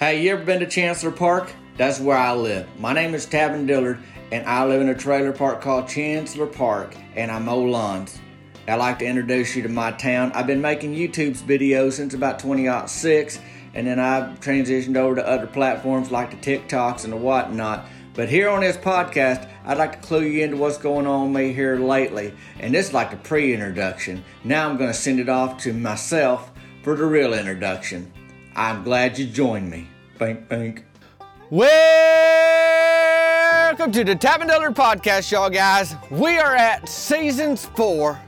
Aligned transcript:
Hey, 0.00 0.22
you 0.22 0.32
ever 0.32 0.42
been 0.42 0.60
to 0.60 0.66
Chancellor 0.66 1.10
Park? 1.10 1.52
That's 1.76 2.00
where 2.00 2.16
I 2.16 2.32
live. 2.32 2.66
My 2.78 2.94
name 2.94 3.14
is 3.14 3.26
Tavin 3.26 3.66
Dillard, 3.66 3.98
and 4.32 4.46
I 4.46 4.64
live 4.64 4.80
in 4.80 4.88
a 4.88 4.94
trailer 4.94 5.30
park 5.30 5.60
called 5.60 5.88
Chancellor 5.88 6.46
Park, 6.46 6.96
and 7.16 7.30
I 7.30 7.38
mow 7.38 7.60
lawns. 7.60 8.18
I'd 8.66 8.76
like 8.76 8.98
to 9.00 9.04
introduce 9.04 9.54
you 9.54 9.62
to 9.62 9.68
my 9.68 9.90
town. 9.92 10.32
I've 10.32 10.46
been 10.46 10.62
making 10.62 10.94
YouTube's 10.94 11.42
videos 11.42 11.92
since 11.92 12.14
about 12.14 12.38
2006, 12.38 13.40
and 13.74 13.86
then 13.86 14.00
I've 14.00 14.40
transitioned 14.40 14.96
over 14.96 15.16
to 15.16 15.28
other 15.28 15.46
platforms 15.46 16.10
like 16.10 16.30
the 16.30 16.38
TikToks 16.38 17.04
and 17.04 17.12
the 17.12 17.18
whatnot. 17.18 17.84
But 18.14 18.30
here 18.30 18.48
on 18.48 18.62
this 18.62 18.78
podcast, 18.78 19.50
I'd 19.66 19.76
like 19.76 20.00
to 20.00 20.08
clue 20.08 20.22
you 20.22 20.44
into 20.44 20.56
what's 20.56 20.78
going 20.78 21.06
on 21.06 21.30
me 21.30 21.52
here 21.52 21.76
lately. 21.76 22.32
And 22.58 22.72
this 22.72 22.86
is 22.86 22.94
like 22.94 23.12
a 23.12 23.18
pre 23.18 23.52
introduction. 23.52 24.24
Now 24.44 24.66
I'm 24.66 24.78
going 24.78 24.90
to 24.90 24.98
send 24.98 25.20
it 25.20 25.28
off 25.28 25.58
to 25.64 25.74
myself 25.74 26.50
for 26.82 26.96
the 26.96 27.04
real 27.04 27.34
introduction. 27.34 28.10
I'm 28.56 28.82
glad 28.82 29.16
you 29.18 29.26
joined 29.26 29.70
me. 29.70 29.86
Bink, 30.18 30.48
bink. 30.48 30.84
Welcome 31.50 31.70
to 33.92 34.02
the 34.02 34.16
Dillard 34.16 34.74
Podcast, 34.74 35.30
y'all 35.30 35.48
guys. 35.48 35.94
We 36.10 36.36
are 36.38 36.56
at 36.56 36.88
seasons 36.88 37.64
four 37.64 38.20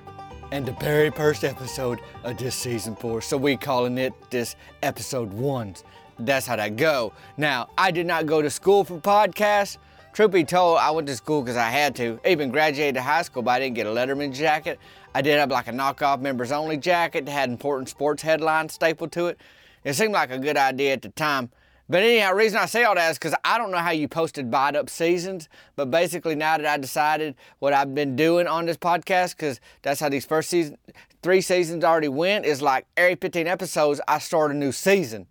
and 0.52 0.65
the 0.65 0.77
very 0.80 1.10
first 1.10 1.43
episode 1.43 1.98
of 2.23 2.38
this 2.38 2.55
season 2.55 2.95
four. 2.95 3.20
So 3.20 3.37
we 3.37 3.56
calling 3.56 3.98
it 3.98 4.12
this 4.30 4.55
episode 4.82 5.32
one. 5.32 5.74
That's 6.20 6.46
how 6.46 6.54
that 6.54 6.77
go. 6.77 7.12
Now, 7.37 7.70
I 7.77 7.91
did 7.91 8.07
not 8.07 8.27
go 8.27 8.41
to 8.43 8.51
school 8.51 8.84
for 8.84 8.98
podcasts. 9.01 9.79
Truth 10.12 10.30
be 10.30 10.45
told, 10.45 10.79
I 10.79 10.93
went 10.93 11.09
to 11.09 11.16
school 11.16 11.43
because 11.43 11.57
I 11.57 11.68
had 11.70 11.96
to. 11.96 12.20
Even 12.24 12.51
graduated 12.51 13.02
high 13.02 13.23
school, 13.23 13.43
but 13.43 13.51
I 13.52 13.59
didn't 13.59 13.74
get 13.74 13.87
a 13.87 13.91
Letterman 13.91 14.32
jacket. 14.32 14.79
I 15.15 15.23
did 15.23 15.38
have 15.38 15.51
like 15.51 15.66
a 15.66 15.73
knockoff 15.73 16.20
members 16.20 16.52
only 16.52 16.77
jacket 16.77 17.27
that 17.27 17.32
had 17.32 17.51
important 17.51 17.88
sports 17.88 18.23
headlines 18.23 18.74
stapled 18.74 19.10
to 19.12 19.27
it. 19.27 19.41
It 19.84 19.95
seemed 19.95 20.12
like 20.12 20.30
a 20.30 20.38
good 20.38 20.56
idea 20.56 20.92
at 20.95 21.02
the 21.02 21.10
time. 21.10 21.50
But 21.88 22.04
anyhow, 22.04 22.30
the 22.30 22.36
reason 22.36 22.59
I 22.59 22.66
say 22.66 22.84
all 22.84 22.95
that 22.95 23.10
is 23.10 23.18
because 23.18 23.34
I 23.45 23.59
don't 23.59 23.70
know 23.70 23.78
how 23.78 23.90
you 23.90 24.09
posted 24.09 24.50
bite 24.50 24.77
up 24.77 24.88
seasons, 24.88 25.48
but 25.76 25.90
basically 25.90 26.34
now 26.34 26.57
that 26.57 26.66
I 26.66 26.79
decided 26.79 27.34
what 27.59 27.73
I've 27.73 27.95
been 27.95 28.16
doing 28.16 28.46
on 28.46 28.66
this 28.66 28.76
podcast, 28.76 29.37
because 29.37 29.60
that's 29.82 30.01
how 30.01 30.09
these 30.09 30.24
first 30.24 30.48
season, 30.48 30.79
three 31.23 31.40
seasons 31.40 31.84
already 31.84 32.09
went, 32.09 32.46
is 32.46 32.62
like 32.62 32.87
every 32.96 33.16
15 33.16 33.46
episodes, 33.46 34.01
I 34.07 34.20
start 34.20 34.52
a 34.52 34.54
new 34.54 34.73
season. 34.73 35.26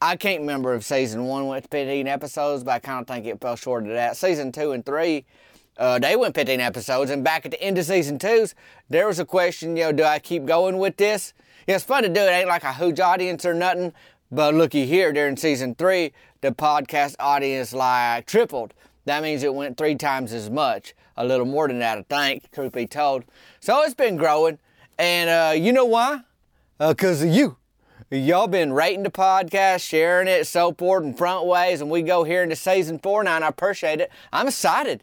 I 0.00 0.16
can't 0.16 0.40
remember 0.40 0.74
if 0.74 0.82
season 0.82 1.24
one 1.26 1.46
went 1.46 1.70
15 1.70 2.08
episodes, 2.08 2.64
but 2.64 2.72
I 2.72 2.78
kind 2.80 3.02
of 3.02 3.06
think 3.06 3.24
it 3.26 3.40
fell 3.40 3.54
short 3.54 3.84
of 3.84 3.90
that. 3.90 4.16
Season 4.16 4.50
two 4.50 4.72
and 4.72 4.84
three, 4.84 5.24
uh, 5.76 6.00
they 6.00 6.16
went 6.16 6.34
15 6.34 6.58
episodes, 6.58 7.12
and 7.12 7.22
back 7.22 7.44
at 7.44 7.52
the 7.52 7.62
end 7.62 7.78
of 7.78 7.84
season 7.84 8.18
twos, 8.18 8.56
there 8.90 9.06
was 9.06 9.20
a 9.20 9.24
question, 9.24 9.76
you 9.76 9.84
know, 9.84 9.92
do 9.92 10.02
I 10.02 10.18
keep 10.18 10.46
going 10.46 10.78
with 10.78 10.96
this? 10.96 11.32
Yeah, 11.66 11.76
it's 11.76 11.84
fun 11.84 12.02
to 12.02 12.08
do. 12.08 12.20
It 12.20 12.30
ain't 12.30 12.48
like 12.48 12.64
a 12.64 12.72
huge 12.72 13.00
audience 13.00 13.44
or 13.44 13.54
nothing. 13.54 13.92
But 14.30 14.54
looky 14.54 14.86
here, 14.86 15.12
during 15.12 15.36
season 15.36 15.74
three, 15.74 16.12
the 16.40 16.52
podcast 16.52 17.16
audience 17.20 17.72
like 17.72 18.26
tripled. 18.26 18.74
That 19.04 19.22
means 19.22 19.42
it 19.42 19.54
went 19.54 19.76
three 19.76 19.94
times 19.94 20.32
as 20.32 20.48
much, 20.48 20.94
a 21.16 21.24
little 21.24 21.46
more 21.46 21.68
than 21.68 21.80
that, 21.80 21.98
I 21.98 22.02
think, 22.02 22.50
truth 22.52 22.72
be 22.72 22.86
told. 22.86 23.24
So 23.60 23.82
it's 23.82 23.94
been 23.94 24.16
growing. 24.16 24.58
And 24.98 25.28
uh, 25.28 25.52
you 25.54 25.72
know 25.72 25.84
why? 25.84 26.20
Because 26.78 27.22
uh, 27.22 27.26
of 27.26 27.34
you. 27.34 27.56
Y'all 28.10 28.46
been 28.46 28.72
rating 28.72 29.04
the 29.04 29.10
podcast, 29.10 29.80
sharing 29.80 30.28
it, 30.28 30.46
so 30.46 30.72
forth, 30.74 31.02
and 31.02 31.16
front 31.16 31.46
ways, 31.46 31.80
and 31.80 31.90
we 31.90 32.02
go 32.02 32.24
here 32.24 32.42
into 32.42 32.54
season 32.54 32.98
four 32.98 33.24
now, 33.24 33.36
and 33.36 33.44
I 33.44 33.48
appreciate 33.48 34.02
it. 34.02 34.10
I'm 34.32 34.48
excited. 34.48 35.02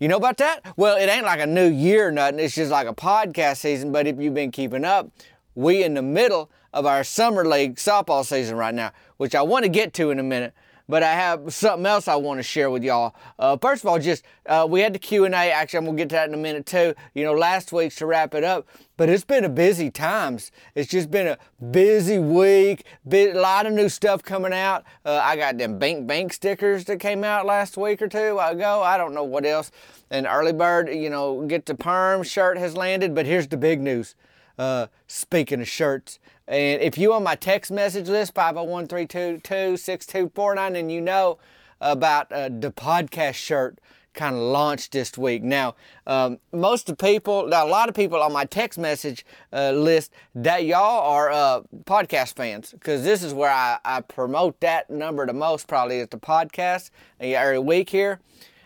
You 0.00 0.08
know 0.08 0.16
about 0.16 0.38
that? 0.38 0.76
Well, 0.76 0.96
it 0.96 1.06
ain't 1.06 1.24
like 1.24 1.38
a 1.38 1.46
new 1.46 1.68
year 1.68 2.08
or 2.08 2.10
nothing. 2.10 2.40
It's 2.40 2.56
just 2.56 2.72
like 2.72 2.88
a 2.88 2.94
podcast 2.94 3.58
season. 3.58 3.92
But 3.92 4.08
if 4.08 4.18
you've 4.18 4.34
been 4.34 4.50
keeping 4.50 4.84
up, 4.84 5.08
we 5.54 5.82
in 5.82 5.94
the 5.94 6.02
middle 6.02 6.50
of 6.72 6.86
our 6.86 7.04
summer 7.04 7.44
league 7.44 7.76
softball 7.76 8.24
season 8.24 8.56
right 8.56 8.74
now, 8.74 8.92
which 9.16 9.34
I 9.34 9.42
want 9.42 9.64
to 9.64 9.68
get 9.68 9.92
to 9.94 10.10
in 10.10 10.18
a 10.18 10.22
minute. 10.22 10.54
But 10.88 11.02
I 11.02 11.12
have 11.12 11.54
something 11.54 11.86
else 11.86 12.08
I 12.08 12.16
want 12.16 12.38
to 12.38 12.42
share 12.42 12.68
with 12.68 12.82
y'all. 12.82 13.14
Uh, 13.38 13.56
first 13.56 13.84
of 13.84 13.88
all, 13.88 13.98
just 13.98 14.24
uh, 14.46 14.66
we 14.68 14.80
had 14.80 14.92
the 14.92 14.98
Q 14.98 15.24
and 15.24 15.34
A. 15.34 15.50
Actually, 15.50 15.78
I'm 15.78 15.84
gonna 15.86 15.96
get 15.96 16.08
to 16.10 16.16
that 16.16 16.28
in 16.28 16.34
a 16.34 16.38
minute 16.38 16.66
too. 16.66 16.94
You 17.14 17.24
know, 17.24 17.32
last 17.32 17.72
week's 17.72 17.96
to 17.96 18.06
wrap 18.06 18.34
it 18.34 18.42
up. 18.42 18.66
But 18.96 19.08
it's 19.08 19.24
been 19.24 19.44
a 19.44 19.48
busy 19.48 19.90
times. 19.90 20.50
It's 20.74 20.90
just 20.90 21.10
been 21.10 21.28
a 21.28 21.38
busy 21.70 22.18
week. 22.18 22.84
A 23.10 23.32
lot 23.32 23.66
of 23.66 23.72
new 23.72 23.88
stuff 23.88 24.22
coming 24.22 24.52
out. 24.52 24.84
Uh, 25.04 25.20
I 25.22 25.36
got 25.36 25.56
them 25.56 25.78
Bink 25.78 26.06
Bank 26.06 26.32
stickers 26.32 26.84
that 26.86 26.98
came 26.98 27.24
out 27.24 27.46
last 27.46 27.76
week 27.76 28.02
or 28.02 28.08
two 28.08 28.38
ago. 28.38 28.82
I 28.82 28.98
don't 28.98 29.14
know 29.14 29.24
what 29.24 29.46
else. 29.46 29.70
And 30.10 30.26
early 30.26 30.52
bird, 30.52 30.92
you 30.92 31.10
know, 31.10 31.46
get 31.46 31.64
the 31.64 31.74
perm 31.74 32.22
shirt 32.22 32.58
has 32.58 32.76
landed. 32.76 33.14
But 33.14 33.24
here's 33.24 33.46
the 33.46 33.56
big 33.56 33.80
news. 33.80 34.14
Uh, 34.58 34.86
speaking 35.06 35.60
of 35.60 35.68
shirts, 35.68 36.18
and 36.46 36.82
if 36.82 36.98
you 36.98 37.12
on 37.12 37.22
my 37.22 37.34
text 37.34 37.70
message 37.70 38.08
list, 38.08 38.34
501-322-6249, 38.34 40.78
and 40.78 40.92
you 40.92 41.00
know 41.00 41.38
about 41.80 42.30
uh, 42.30 42.48
the 42.48 42.70
podcast 42.70 43.34
shirt 43.34 43.78
kind 44.14 44.36
of 44.36 44.42
launched 44.42 44.92
this 44.92 45.16
week. 45.16 45.42
Now, 45.42 45.74
um, 46.06 46.38
most 46.52 46.90
of 46.90 46.98
people, 46.98 47.46
a 47.46 47.48
lot 47.48 47.88
of 47.88 47.94
people 47.94 48.20
on 48.20 48.32
my 48.32 48.44
text 48.44 48.78
message 48.78 49.24
uh, 49.52 49.72
list, 49.72 50.12
that 50.34 50.64
y'all 50.64 51.10
are 51.10 51.30
uh, 51.30 51.62
podcast 51.84 52.34
fans 52.34 52.72
because 52.72 53.04
this 53.04 53.22
is 53.22 53.32
where 53.32 53.50
I, 53.50 53.78
I, 53.84 54.00
promote 54.00 54.60
that 54.60 54.90
number 54.90 55.26
the 55.26 55.32
most. 55.32 55.66
Probably 55.66 55.98
is 55.98 56.08
the 56.08 56.18
podcast 56.18 56.90
uh, 57.20 57.24
every 57.24 57.58
week 57.58 57.90
here, 57.90 58.20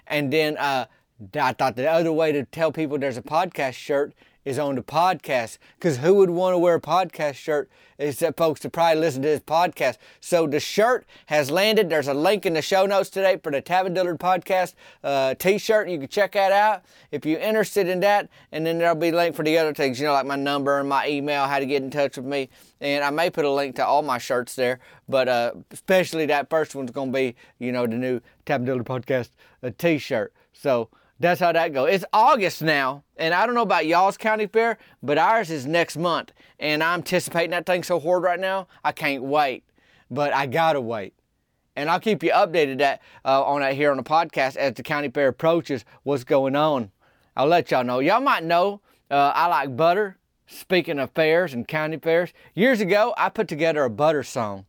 and 0.07 0.33
then 0.33 0.57
uh, 0.59 0.87
I 1.35 1.53
thought 1.53 1.77
the 1.77 1.91
other 1.91 2.13
way 2.13 2.33
to 2.33 2.45
tell 2.45 2.73
people 2.73 2.99
there's 2.99 3.17
a 3.17 3.23
podcast 3.23 3.75
shirt 3.75 4.13
is 4.47 4.59
on 4.59 4.77
the 4.77 4.83
podcast 4.83 5.59
because 5.77 5.99
who 5.99 6.15
would 6.15 6.31
want 6.31 6.55
to 6.55 6.59
wear 6.59 6.77
a 6.77 6.81
podcast 6.81 7.35
shirt 7.35 7.69
except 7.99 8.39
folks 8.39 8.61
to 8.61 8.71
probably 8.71 9.01
listen 9.01 9.21
to 9.23 9.29
this 9.29 9.41
podcast. 9.41 9.97
So 10.21 10.47
the 10.47 10.61
shirt 10.61 11.05
has 11.27 11.51
landed. 11.51 11.91
There's 11.91 12.09
a 12.09 12.15
link 12.15 12.47
in 12.47 12.55
the 12.55 12.63
show 12.63 12.87
notes 12.87 13.11
today 13.11 13.39
for 13.43 13.51
the 13.51 13.61
Tavin 13.61 13.93
Dillard 13.93 14.21
podcast 14.21 14.75
uh, 15.03 15.35
t-shirt. 15.35 15.89
You 15.89 15.99
can 15.99 16.09
check 16.09 16.33
that 16.33 16.53
out 16.53 16.85
if 17.11 17.27
you're 17.27 17.41
interested 17.41 17.89
in 17.89 18.01
that. 18.01 18.29
And 18.53 18.65
then 18.65 18.79
there'll 18.79 18.95
be 18.95 19.09
a 19.09 19.17
link 19.17 19.35
for 19.35 19.45
the 19.45 19.59
other 19.59 19.75
things, 19.75 19.99
you 19.99 20.07
know, 20.07 20.13
like 20.13 20.27
my 20.27 20.37
number 20.37 20.79
and 20.79 20.89
my 20.89 21.09
email, 21.09 21.47
how 21.47 21.59
to 21.59 21.67
get 21.67 21.83
in 21.83 21.91
touch 21.91 22.17
with 22.17 22.27
me. 22.27 22.49
And 22.81 23.03
I 23.03 23.11
may 23.11 23.31
put 23.31 23.45
a 23.45 23.51
link 23.51 23.75
to 23.77 23.87
all 23.87 24.03
my 24.03 24.19
shirts 24.19 24.55
there, 24.55 24.79
but 25.09 25.29
uh, 25.29 25.53
especially 25.73 26.27
that 26.27 26.49
first 26.49 26.75
one's 26.75 26.93
going 26.93 27.11
to 27.11 27.17
be, 27.17 27.35
you 27.59 27.73
know, 27.73 27.87
the 27.87 27.97
new 27.97 28.21
Tavin 28.45 28.67
Dillard 28.67 28.87
podcast 28.87 29.31
uh, 29.65 29.71
t-shirt. 29.77 30.33
So 30.53 30.89
that's 31.19 31.41
how 31.41 31.53
that 31.53 31.73
goes. 31.73 31.91
It's 31.93 32.05
August 32.13 32.63
now, 32.63 33.03
and 33.17 33.33
I 33.33 33.47
don't 33.47 33.55
know 33.55 33.63
about 33.63 33.87
y'all's 33.87 34.17
county 34.17 34.47
fair, 34.47 34.79
but 35.03 35.17
ours 35.17 35.51
is 35.51 35.67
next 35.67 35.97
month, 35.97 36.33
and 36.59 36.83
I'm 36.83 36.99
anticipating 36.99 37.51
that 37.51 37.65
thing 37.65 37.83
so 37.83 37.99
hard 37.99 38.23
right 38.23 38.39
now. 38.39 38.69
I 38.85 38.93
can't 38.93 39.23
wait, 39.23 39.65
but 40.11 40.35
I 40.35 40.47
gotta 40.47 40.81
wait, 40.81 41.15
and 41.75 41.89
I'll 41.89 42.01
keep 42.01 42.23
you 42.23 42.31
updated 42.31 42.79
that 42.79 43.01
uh, 43.25 43.43
on 43.45 43.61
that 43.61 43.75
here 43.75 43.91
on 43.91 43.97
the 43.97 44.03
podcast 44.03 44.57
as 44.57 44.75
the 44.75 44.83
county 44.83 45.09
fair 45.09 45.29
approaches. 45.29 45.85
What's 46.03 46.25
going 46.25 46.55
on? 46.55 46.91
I'll 47.35 47.47
let 47.47 47.71
y'all 47.71 47.85
know. 47.85 48.01
Y'all 48.01 48.21
might 48.21 48.45
know 48.45 48.81
uh, 49.11 49.33
I 49.35 49.47
like 49.47 49.77
butter. 49.77 50.19
Speaking 50.49 51.01
of 51.01 51.11
fairs 51.11 51.53
and 51.55 51.67
county 51.67 51.97
fairs, 51.97 52.33
years 52.55 52.81
ago 52.81 53.15
I 53.17 53.31
put 53.31 53.49
together 53.49 53.83
a 53.83 53.91
butter 53.91 54.23
song, 54.23 54.67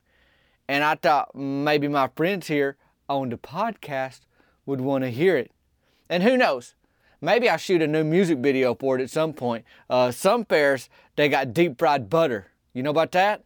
and 0.68 0.84
I 0.84 0.96
thought 0.96 1.36
maybe 1.36 1.88
my 1.88 2.10
friends 2.16 2.48
here 2.48 2.78
on 3.08 3.30
the 3.30 3.38
podcast 3.38 4.22
would 4.66 4.82
want 4.82 5.04
to 5.04 5.12
hear 5.12 5.38
it. 5.38 5.52
And 6.10 6.24
who 6.24 6.38
knows? 6.38 6.76
Maybe 7.20 7.50
I'll 7.50 7.58
shoot 7.58 7.82
a 7.82 7.88
new 7.88 8.04
music 8.04 8.40
video 8.40 8.76
for 8.76 8.98
it 8.98 9.02
at 9.02 9.10
some 9.10 9.34
point. 9.34 9.66
Uh, 9.90 10.12
some 10.12 10.46
fairs, 10.46 10.90
they 11.16 11.30
got 11.30 11.54
deep 11.54 11.80
fried 11.80 12.10
butter. 12.10 12.48
You 12.74 12.84
know 12.84 12.92
about 12.92 13.12
that? 13.14 13.44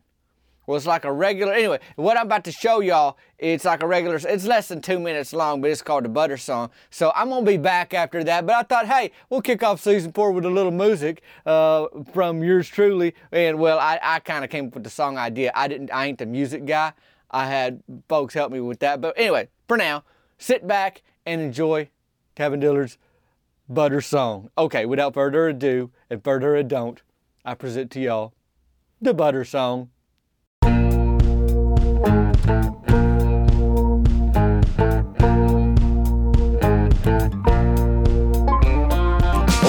Well, 0.67 0.77
it's 0.77 0.85
like 0.85 1.05
a 1.05 1.11
regular. 1.11 1.53
Anyway, 1.53 1.79
what 1.95 2.17
I'm 2.17 2.27
about 2.27 2.44
to 2.45 2.51
show 2.51 2.81
y'all, 2.81 3.17
it's 3.39 3.66
like 3.66 3.81
a 3.81 3.88
regular. 3.88 4.19
It's 4.23 4.45
less 4.45 4.67
than 4.67 4.81
two 4.81 5.00
minutes 5.00 5.33
long, 5.33 5.59
but 5.59 5.71
it's 5.71 5.81
called 5.81 6.05
the 6.05 6.09
Butter 6.09 6.38
Song. 6.38 6.69
So 6.89 7.11
I'm 7.16 7.29
gonna 7.29 7.45
be 7.45 7.57
back 7.57 7.94
after 7.94 8.23
that. 8.23 8.45
But 8.45 8.55
I 8.55 8.63
thought, 8.63 8.85
hey, 8.85 9.11
we'll 9.29 9.41
kick 9.41 9.63
off 9.63 9.81
season 9.81 10.11
four 10.13 10.31
with 10.31 10.45
a 10.45 10.50
little 10.50 10.71
music 10.71 11.23
uh, 11.45 11.88
from 12.13 12.44
yours 12.44 12.69
truly. 12.69 13.16
And 13.31 13.59
well, 13.59 13.79
I, 13.79 14.00
I 14.01 14.19
kind 14.19 14.44
of 14.44 14.50
came 14.50 14.67
up 14.67 14.75
with 14.75 14.83
the 14.83 14.89
song 14.89 15.17
idea. 15.17 15.51
I 15.55 15.67
didn't. 15.67 15.91
I 15.91 16.05
ain't 16.05 16.19
the 16.19 16.25
music 16.25 16.66
guy. 16.66 16.94
I 17.31 17.47
had 17.47 17.81
folks 18.07 18.33
help 18.33 18.51
me 18.51 18.59
with 18.59 18.79
that. 18.79 19.01
But 19.01 19.18
anyway, 19.18 19.50
for 19.68 19.77
now, 19.77 20.03
sit 20.38 20.68
back 20.68 21.01
and 21.25 21.41
enjoy 21.41 21.89
Tavin 22.36 22.60
Dillard's 22.60 22.98
Butter 23.69 24.01
Song. 24.01 24.50
Okay, 24.57 24.86
without 24.86 25.13
further 25.13 25.48
ado 25.48 25.92
and 26.10 26.24
further 26.24 26.56
ado, 26.56 26.95
I 27.45 27.54
present 27.54 27.92
to 27.92 28.00
y'all 28.00 28.33
the 29.01 29.13
Butter 29.13 29.45
Song. 29.45 29.89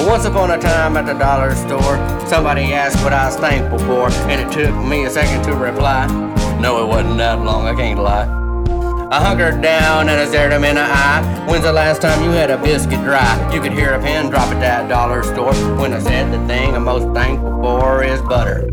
Once 0.05 0.25
upon 0.25 0.51
a 0.51 0.59
time 0.59 0.95
at 0.95 1.05
the 1.07 1.13
dollar 1.13 1.55
store, 1.55 1.97
somebody 2.27 2.73
asked 2.73 3.03
what 3.03 3.13
I 3.13 3.25
was 3.25 3.35
thankful 3.37 3.79
for, 3.79 4.11
and 4.29 4.39
it 4.39 4.51
took 4.53 4.75
me 4.85 5.05
a 5.05 5.09
second 5.09 5.43
to 5.45 5.55
reply. 5.55 6.05
No, 6.59 6.83
it 6.83 6.87
wasn't 6.87 7.17
that 7.17 7.41
long, 7.41 7.67
I 7.67 7.73
can't 7.73 7.99
lie. 7.99 8.42
I 9.13 9.21
hunkered 9.23 9.61
down 9.61 10.09
and 10.09 10.19
I 10.19 10.25
stared 10.25 10.51
him 10.51 10.63
in 10.63 10.73
the 10.73 10.81
eye. 10.81 11.45
When's 11.47 11.65
the 11.65 11.71
last 11.71 12.01
time 12.01 12.23
you 12.23 12.31
had 12.31 12.49
a 12.49 12.57
biscuit 12.57 12.99
dry? 13.01 13.53
You 13.53 13.61
could 13.61 13.73
hear 13.73 13.93
a 13.93 14.01
pin 14.01 14.31
drop 14.31 14.47
at 14.47 14.59
that 14.59 14.89
dollar 14.89 15.21
store 15.21 15.53
when 15.77 15.93
I 15.93 15.99
said 15.99 16.33
the 16.33 16.43
thing 16.47 16.75
I'm 16.75 16.85
most 16.85 17.13
thankful 17.13 17.61
for 17.61 18.03
is 18.03 18.19
butter. 18.23 18.71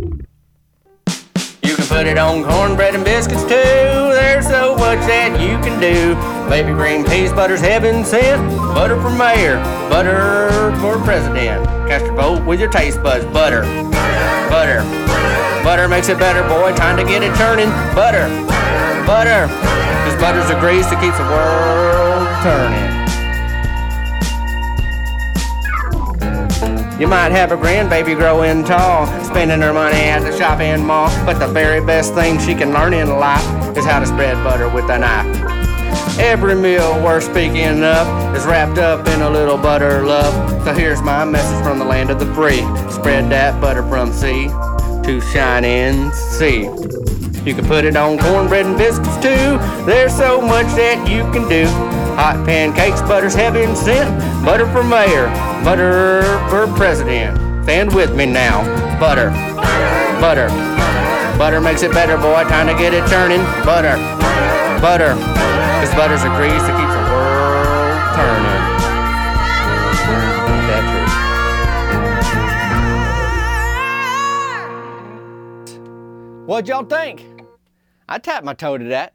You 1.62 1.76
can 1.76 1.86
put 1.88 2.06
it 2.06 2.16
on 2.16 2.44
cornbread 2.44 2.94
and 2.94 3.04
biscuits 3.04 3.42
too, 3.42 3.52
they're 3.52 4.40
so 4.40 4.76
much 4.76 5.00
that 5.00 5.38
you 5.42 5.58
can 5.60 5.78
do. 5.78 6.14
Baby 6.48 6.72
green 6.72 7.04
peas, 7.04 7.34
butter's 7.34 7.60
heaven 7.60 8.02
sent. 8.02 8.40
Butter 8.72 8.98
for 8.98 9.10
mayor, 9.10 9.56
butter 9.90 10.74
for 10.80 10.96
president. 11.04 11.66
Cast 11.86 12.06
your 12.06 12.14
vote 12.14 12.46
with 12.46 12.60
your 12.60 12.70
taste 12.70 13.02
buds. 13.02 13.26
Butter, 13.26 13.60
butter, 14.48 14.80
butter 15.62 15.86
makes 15.86 16.08
it 16.08 16.18
better, 16.18 16.40
boy. 16.48 16.74
Time 16.74 16.96
to 16.96 17.04
get 17.04 17.22
it 17.22 17.36
turning. 17.36 17.68
Butter, 17.94 18.24
butter. 19.10 19.48
Cause 20.06 20.16
butter's 20.22 20.46
the 20.46 20.54
grease 20.60 20.86
that 20.86 21.02
keeps 21.02 21.18
the 21.18 21.26
world 21.26 22.22
turning. 22.46 22.90
You 27.00 27.08
might 27.08 27.32
have 27.32 27.50
a 27.50 27.56
grandbaby 27.56 28.14
growing 28.14 28.62
tall, 28.62 29.08
spending 29.24 29.62
her 29.62 29.72
money 29.72 29.96
at 29.96 30.20
the 30.20 30.30
shopping 30.38 30.86
mall. 30.86 31.08
But 31.26 31.40
the 31.40 31.48
very 31.48 31.84
best 31.84 32.14
thing 32.14 32.38
she 32.38 32.54
can 32.54 32.72
learn 32.72 32.94
in 32.94 33.08
life 33.08 33.76
is 33.76 33.84
how 33.84 33.98
to 33.98 34.06
spread 34.06 34.36
butter 34.44 34.68
with 34.68 34.88
a 34.88 34.98
knife. 34.98 35.26
Every 36.20 36.54
meal 36.54 37.02
worth 37.02 37.24
speaking 37.24 37.82
of 37.82 38.36
is 38.36 38.44
wrapped 38.44 38.78
up 38.78 39.08
in 39.08 39.22
a 39.22 39.30
little 39.30 39.58
butter 39.58 40.06
love. 40.06 40.34
So 40.64 40.72
here's 40.72 41.02
my 41.02 41.24
message 41.24 41.60
from 41.64 41.80
the 41.80 41.84
land 41.84 42.10
of 42.10 42.20
the 42.20 42.32
free. 42.32 42.62
Spread 42.92 43.28
that 43.32 43.60
butter 43.60 43.82
from 43.88 44.12
sea 44.12 44.46
to 45.02 45.20
shining 45.32 46.12
sea. 46.12 46.99
You 47.44 47.54
can 47.54 47.64
put 47.64 47.86
it 47.86 47.96
on 47.96 48.18
cornbread 48.18 48.66
and 48.66 48.76
biscuits 48.76 49.16
too. 49.16 49.58
There's 49.86 50.14
so 50.14 50.42
much 50.42 50.66
that 50.76 51.08
you 51.08 51.22
can 51.32 51.48
do. 51.48 51.64
Hot 52.16 52.44
pancakes, 52.44 53.00
butter's 53.00 53.34
heaven 53.34 53.74
sent. 53.74 54.10
Butter 54.44 54.70
for 54.72 54.84
mayor, 54.84 55.26
butter 55.64 56.22
for 56.50 56.66
president. 56.76 57.38
Stand 57.64 57.94
with 57.94 58.14
me 58.14 58.26
now. 58.26 58.62
Butter, 59.00 59.30
butter, 60.20 60.48
butter 61.38 61.62
makes 61.62 61.82
it 61.82 61.92
better, 61.92 62.18
boy. 62.18 62.44
Time 62.44 62.66
to 62.66 62.74
get 62.74 62.92
it 62.92 63.08
turning. 63.08 63.40
Butter, 63.64 63.96
butter. 64.82 65.14
Cause 65.80 65.94
butter's 65.94 66.22
a 66.24 66.28
grease 66.36 66.60
that 66.60 66.76
keeps 66.76 66.92
the 66.92 67.00
world 67.08 68.16
turning. 68.16 68.60
What'd 76.46 76.68
y'all 76.68 76.84
think? 76.84 77.29
I 78.10 78.18
tap 78.18 78.42
my 78.42 78.54
toe 78.54 78.76
to 78.76 78.84
that. 78.86 79.14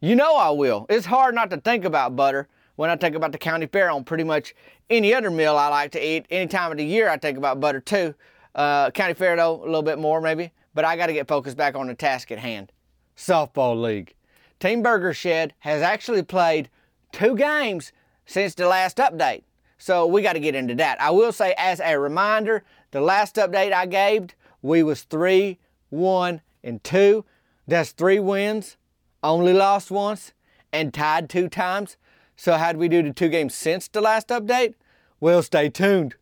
You 0.00 0.16
know 0.16 0.36
I 0.36 0.50
will. 0.50 0.84
It's 0.90 1.06
hard 1.06 1.36
not 1.36 1.48
to 1.50 1.58
think 1.58 1.84
about 1.84 2.16
butter 2.16 2.48
when 2.74 2.90
I 2.90 2.96
think 2.96 3.14
about 3.14 3.30
the 3.30 3.38
county 3.38 3.66
fair 3.66 3.88
on 3.88 4.02
pretty 4.02 4.24
much 4.24 4.52
any 4.90 5.14
other 5.14 5.30
meal 5.30 5.56
I 5.56 5.68
like 5.68 5.92
to 5.92 6.04
eat. 6.04 6.26
Any 6.28 6.48
time 6.48 6.72
of 6.72 6.76
the 6.76 6.84
year 6.84 7.08
I 7.08 7.18
think 7.18 7.38
about 7.38 7.60
butter 7.60 7.80
too. 7.80 8.16
Uh, 8.52 8.90
county 8.90 9.14
fair 9.14 9.36
though, 9.36 9.62
a 9.62 9.64
little 9.64 9.84
bit 9.84 10.00
more 10.00 10.20
maybe. 10.20 10.50
But 10.74 10.84
I 10.84 10.96
got 10.96 11.06
to 11.06 11.12
get 11.12 11.28
focused 11.28 11.56
back 11.56 11.76
on 11.76 11.86
the 11.86 11.94
task 11.94 12.32
at 12.32 12.40
hand. 12.40 12.72
Softball 13.16 13.80
league. 13.80 14.12
Team 14.58 14.82
Burger 14.82 15.14
Shed 15.14 15.54
has 15.60 15.80
actually 15.80 16.22
played 16.22 16.68
two 17.12 17.36
games 17.36 17.92
since 18.26 18.56
the 18.56 18.66
last 18.66 18.96
update. 18.96 19.44
So 19.78 20.04
we 20.04 20.20
got 20.20 20.32
to 20.32 20.40
get 20.40 20.56
into 20.56 20.74
that. 20.76 21.00
I 21.00 21.10
will 21.10 21.32
say 21.32 21.54
as 21.56 21.78
a 21.78 21.96
reminder, 21.96 22.64
the 22.90 23.00
last 23.00 23.36
update 23.36 23.72
I 23.72 23.86
gave, 23.86 24.30
we 24.62 24.82
was 24.82 25.02
3, 25.02 25.60
1, 25.90 26.40
and 26.64 26.82
2. 26.82 27.24
That's 27.72 27.92
three 27.92 28.20
wins, 28.20 28.76
only 29.22 29.54
lost 29.54 29.90
once, 29.90 30.34
and 30.74 30.92
tied 30.92 31.30
two 31.30 31.48
times. 31.48 31.96
So 32.36 32.58
how'd 32.58 32.76
we 32.76 32.86
do 32.86 33.02
the 33.02 33.14
two 33.14 33.30
games 33.30 33.54
since 33.54 33.88
the 33.88 34.02
last 34.02 34.28
update? 34.28 34.74
Well, 35.20 35.42
stay 35.42 35.70
tuned. 35.70 36.16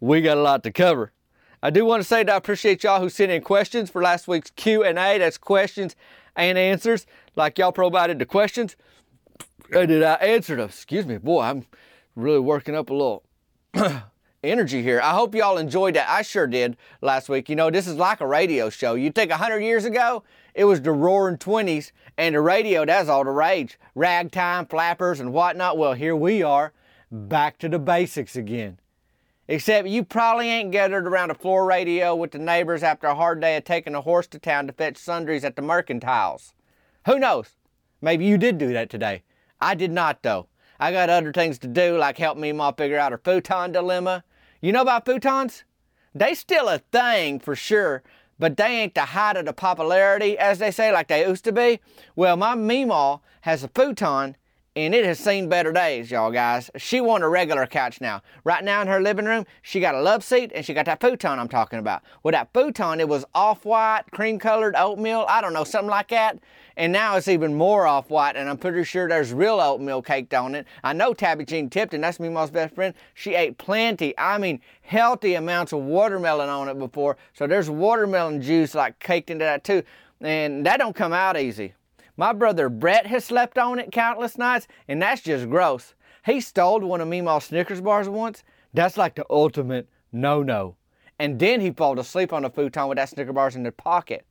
We 0.00 0.22
got 0.22 0.38
a 0.38 0.40
lot 0.40 0.62
to 0.62 0.72
cover. 0.72 1.12
I 1.62 1.68
do 1.68 1.84
want 1.84 2.00
to 2.00 2.08
say 2.08 2.22
that 2.22 2.32
I 2.32 2.36
appreciate 2.36 2.84
y'all 2.84 3.02
who 3.02 3.10
sent 3.10 3.30
in 3.30 3.42
questions 3.42 3.90
for 3.90 4.00
last 4.00 4.28
week's 4.28 4.50
Q&A. 4.52 4.94
That's 4.94 5.36
questions 5.36 5.94
and 6.34 6.56
answers. 6.56 7.04
Like 7.36 7.58
y'all 7.58 7.70
provided 7.70 8.18
the 8.18 8.24
questions, 8.24 8.74
uh, 9.74 9.80
and 9.80 9.88
did 9.88 10.02
I 10.02 10.14
answer 10.14 10.56
them? 10.56 10.70
Excuse 10.70 11.04
me, 11.04 11.18
boy, 11.18 11.42
I'm 11.42 11.66
really 12.16 12.40
working 12.40 12.74
up 12.74 12.88
a 12.88 12.94
little 12.94 13.24
energy 14.42 14.82
here. 14.82 15.00
I 15.02 15.10
hope 15.10 15.34
y'all 15.34 15.58
enjoyed 15.58 15.94
that. 15.94 16.08
I 16.08 16.22
sure 16.22 16.46
did 16.46 16.76
last 17.00 17.28
week. 17.28 17.48
You 17.48 17.56
know, 17.56 17.70
this 17.70 17.86
is 17.86 17.96
like 17.96 18.20
a 18.20 18.26
radio 18.26 18.70
show. 18.70 18.94
You 18.94 19.10
think 19.10 19.30
100 19.30 19.60
years 19.60 19.84
ago, 19.84 20.22
it 20.54 20.64
was 20.64 20.80
the 20.80 20.92
roaring 20.92 21.38
20s, 21.38 21.92
and 22.16 22.34
the 22.34 22.40
radio, 22.40 22.84
that's 22.84 23.08
all 23.08 23.24
the 23.24 23.30
rage. 23.30 23.78
Ragtime, 23.94 24.66
flappers, 24.66 25.20
and 25.20 25.32
whatnot. 25.32 25.78
Well, 25.78 25.94
here 25.94 26.16
we 26.16 26.42
are, 26.42 26.72
back 27.10 27.58
to 27.58 27.68
the 27.68 27.78
basics 27.78 28.36
again. 28.36 28.78
Except 29.50 29.88
you 29.88 30.04
probably 30.04 30.48
ain't 30.48 30.72
gathered 30.72 31.06
around 31.06 31.30
a 31.30 31.34
floor 31.34 31.64
radio 31.64 32.14
with 32.14 32.32
the 32.32 32.38
neighbors 32.38 32.82
after 32.82 33.06
a 33.06 33.14
hard 33.14 33.40
day 33.40 33.56
of 33.56 33.64
taking 33.64 33.94
a 33.94 34.00
horse 34.02 34.26
to 34.28 34.38
town 34.38 34.66
to 34.66 34.72
fetch 34.72 34.98
sundries 34.98 35.44
at 35.44 35.56
the 35.56 35.62
mercantiles. 35.62 36.52
Who 37.06 37.18
knows? 37.18 37.56
Maybe 38.02 38.26
you 38.26 38.36
did 38.36 38.58
do 38.58 38.72
that 38.74 38.90
today. 38.90 39.22
I 39.60 39.74
did 39.74 39.90
not, 39.90 40.22
though. 40.22 40.48
I 40.78 40.92
got 40.92 41.10
other 41.10 41.32
things 41.32 41.58
to 41.60 41.66
do, 41.66 41.96
like 41.96 42.18
help 42.18 42.38
me 42.38 42.52
ma 42.52 42.72
figure 42.72 42.98
out 42.98 43.12
her 43.12 43.18
futon 43.18 43.72
dilemma. 43.72 44.22
You 44.60 44.72
know 44.72 44.82
about 44.82 45.04
futons? 45.04 45.62
They 46.14 46.34
still 46.34 46.68
a 46.68 46.78
thing 46.78 47.38
for 47.38 47.54
sure, 47.54 48.02
but 48.40 48.56
they 48.56 48.80
ain't 48.80 48.94
the 48.94 49.02
height 49.02 49.36
of 49.36 49.44
the 49.44 49.52
popularity, 49.52 50.36
as 50.36 50.58
they 50.58 50.72
say, 50.72 50.90
like 50.90 51.06
they 51.06 51.26
used 51.26 51.44
to 51.44 51.52
be. 51.52 51.78
Well, 52.16 52.36
my 52.36 52.56
Meemaw 52.56 53.20
has 53.42 53.62
a 53.62 53.68
futon, 53.68 54.36
and 54.84 54.94
it 54.94 55.04
has 55.04 55.18
seen 55.18 55.48
better 55.48 55.72
days, 55.72 56.08
y'all 56.10 56.30
guys. 56.30 56.70
She 56.76 57.00
want 57.00 57.24
a 57.24 57.28
regular 57.28 57.66
couch 57.66 58.00
now. 58.00 58.22
Right 58.44 58.62
now 58.62 58.80
in 58.80 58.86
her 58.86 59.00
living 59.00 59.24
room, 59.24 59.44
she 59.62 59.80
got 59.80 59.96
a 59.96 60.00
love 60.00 60.22
seat 60.22 60.52
and 60.54 60.64
she 60.64 60.72
got 60.72 60.86
that 60.86 61.00
futon 61.00 61.38
I'm 61.38 61.48
talking 61.48 61.80
about. 61.80 62.02
With 62.22 62.34
that 62.34 62.52
futon, 62.52 63.00
it 63.00 63.08
was 63.08 63.24
off-white, 63.34 64.04
cream-colored 64.12 64.76
oatmeal, 64.76 65.26
I 65.28 65.40
don't 65.40 65.52
know, 65.52 65.64
something 65.64 65.90
like 65.90 66.08
that. 66.08 66.38
And 66.76 66.92
now 66.92 67.16
it's 67.16 67.26
even 67.26 67.54
more 67.54 67.88
off-white, 67.88 68.36
and 68.36 68.48
I'm 68.48 68.56
pretty 68.56 68.84
sure 68.84 69.08
there's 69.08 69.32
real 69.32 69.60
oatmeal 69.60 70.00
caked 70.00 70.32
on 70.32 70.54
it. 70.54 70.64
I 70.84 70.92
know 70.92 71.12
Tabby 71.12 71.44
Jean 71.44 71.68
Tipton, 71.68 72.00
that's 72.00 72.18
Meemaw's 72.18 72.52
best 72.52 72.76
friend. 72.76 72.94
She 73.14 73.34
ate 73.34 73.58
plenty, 73.58 74.16
I 74.16 74.38
mean, 74.38 74.60
healthy 74.82 75.34
amounts 75.34 75.72
of 75.72 75.80
watermelon 75.80 76.48
on 76.48 76.68
it 76.68 76.78
before. 76.78 77.16
So 77.32 77.48
there's 77.48 77.68
watermelon 77.68 78.40
juice 78.40 78.76
like 78.76 79.00
caked 79.00 79.28
into 79.28 79.44
that 79.44 79.64
too. 79.64 79.82
And 80.20 80.64
that 80.66 80.78
don't 80.78 80.94
come 80.94 81.12
out 81.12 81.36
easy. 81.36 81.74
My 82.18 82.32
brother 82.32 82.68
Brett 82.68 83.06
has 83.06 83.24
slept 83.24 83.56
on 83.58 83.78
it 83.78 83.92
countless 83.92 84.36
nights, 84.36 84.66
and 84.88 85.00
that's 85.00 85.22
just 85.22 85.48
gross. 85.48 85.94
He 86.26 86.40
stole 86.40 86.80
one 86.80 87.00
of 87.00 87.06
Meemaw's 87.06 87.44
Snickers 87.44 87.80
bars 87.80 88.08
once. 88.08 88.42
That's 88.74 88.96
like 88.96 89.14
the 89.14 89.24
ultimate 89.30 89.88
no-no. 90.10 90.74
And 91.20 91.38
then 91.38 91.60
he 91.60 91.70
fell 91.70 91.96
asleep 91.98 92.32
on 92.32 92.42
the 92.42 92.50
futon 92.50 92.88
with 92.88 92.96
that 92.96 93.08
Snicker 93.08 93.32
bars 93.32 93.54
in 93.54 93.62
the 93.62 93.70
pocket. 93.70 94.26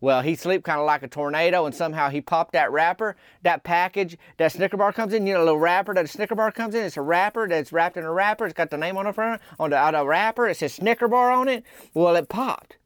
Well, 0.00 0.22
he 0.22 0.34
sleep 0.34 0.64
kind 0.64 0.80
of 0.80 0.86
like 0.86 1.02
a 1.02 1.08
tornado, 1.08 1.66
and 1.66 1.74
somehow 1.74 2.08
he 2.08 2.22
popped 2.22 2.52
that 2.52 2.72
wrapper, 2.72 3.16
that 3.42 3.64
package, 3.64 4.16
that 4.38 4.52
Snicker 4.52 4.78
bar 4.78 4.94
comes 4.94 5.12
in. 5.12 5.26
You 5.26 5.34
know, 5.34 5.42
a 5.42 5.44
little 5.44 5.58
wrapper 5.58 5.92
that 5.92 6.06
a 6.06 6.08
Snicker 6.08 6.34
bar 6.34 6.50
comes 6.52 6.74
in. 6.74 6.84
It's 6.84 6.96
a 6.96 7.02
wrapper 7.02 7.46
that's 7.46 7.70
wrapped 7.70 7.98
in 7.98 8.04
a 8.04 8.12
wrapper. 8.12 8.46
It's 8.46 8.54
got 8.54 8.70
the 8.70 8.78
name 8.78 8.96
on 8.96 9.04
the 9.04 9.12
front, 9.12 9.42
on 9.58 9.70
the, 9.70 9.78
on 9.78 10.06
wrapper. 10.06 10.48
It 10.48 10.56
says 10.56 10.72
Snicker 10.72 11.08
bar 11.08 11.30
on 11.30 11.48
it. 11.48 11.64
Well, 11.92 12.16
it 12.16 12.30
popped. 12.30 12.78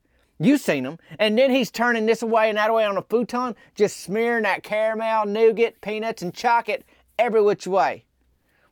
You 0.42 0.56
seen 0.56 0.86
him. 0.86 0.98
And 1.18 1.36
then 1.36 1.50
he's 1.50 1.70
turning 1.70 2.06
this 2.06 2.22
way 2.22 2.48
and 2.48 2.56
that 2.56 2.72
way 2.72 2.86
on 2.86 2.96
a 2.96 3.02
futon, 3.02 3.54
just 3.74 4.00
smearing 4.00 4.44
that 4.44 4.62
caramel, 4.62 5.26
nougat, 5.26 5.82
peanuts, 5.82 6.22
and 6.22 6.32
chocolate 6.32 6.84
every 7.18 7.42
which 7.42 7.66
way. 7.66 8.06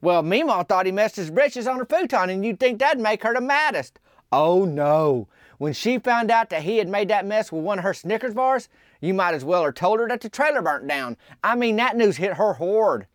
Well, 0.01 0.23
Meemaw 0.23 0.67
thought 0.67 0.87
he 0.87 0.93
messed 0.93 1.17
his 1.17 1.31
britches 1.31 1.67
on 1.67 1.79
her 1.79 1.85
futon, 1.85 2.31
and 2.31 2.45
you'd 2.45 2.59
think 2.59 2.79
that'd 2.79 3.03
make 3.03 3.23
her 3.23 3.35
the 3.35 3.43
maddest. 3.43 4.01
Oh 4.33 4.65
no. 4.65 5.29
When 5.59 5.73
she 5.75 5.99
found 5.99 6.31
out 6.31 6.51
that 6.51 6.63
he 6.63 6.79
had 6.79 6.89
made 6.89 7.09
that 7.09 7.27
mess 7.27 7.53
with 7.53 7.65
one 7.65 7.79
of 7.79 7.85
her 7.85 7.93
Snickers 7.93 8.33
bars, 8.33 8.69
you 9.01 9.13
might 9.13 9.35
as 9.35 9.45
well 9.45 9.65
have 9.65 9.75
told 9.75 10.01
her 10.01 10.09
that 10.09 10.23
the 10.23 10.29
trailer 10.31 10.63
burnt 10.63 10.87
down. 10.89 11.17
I 11.45 11.55
mean, 11.55 11.77
that 11.77 11.97
news 11.97 12.17
hit 12.17 12.35
her 12.35 12.55
hard. 12.55 13.07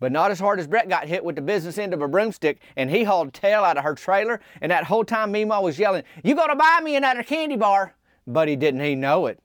But 0.00 0.10
not 0.10 0.32
as 0.32 0.40
hard 0.40 0.58
as 0.58 0.66
Brett 0.66 0.88
got 0.88 1.06
hit 1.06 1.24
with 1.24 1.36
the 1.36 1.42
business 1.42 1.78
end 1.78 1.94
of 1.94 2.02
a 2.02 2.08
broomstick, 2.08 2.58
and 2.76 2.90
he 2.90 3.04
hauled 3.04 3.32
tail 3.32 3.62
out 3.62 3.78
of 3.78 3.84
her 3.84 3.94
trailer, 3.94 4.40
and 4.60 4.72
that 4.72 4.84
whole 4.84 5.04
time 5.04 5.32
Meemaw 5.32 5.62
was 5.62 5.78
yelling, 5.78 6.02
You 6.24 6.34
gonna 6.34 6.56
buy 6.56 6.80
me 6.82 6.96
another 6.96 7.22
candy 7.22 7.56
bar? 7.56 7.94
But 8.26 8.48
he 8.48 8.56
didn't 8.56 8.80
he 8.80 8.94
know 8.94 9.26
it. 9.26 9.40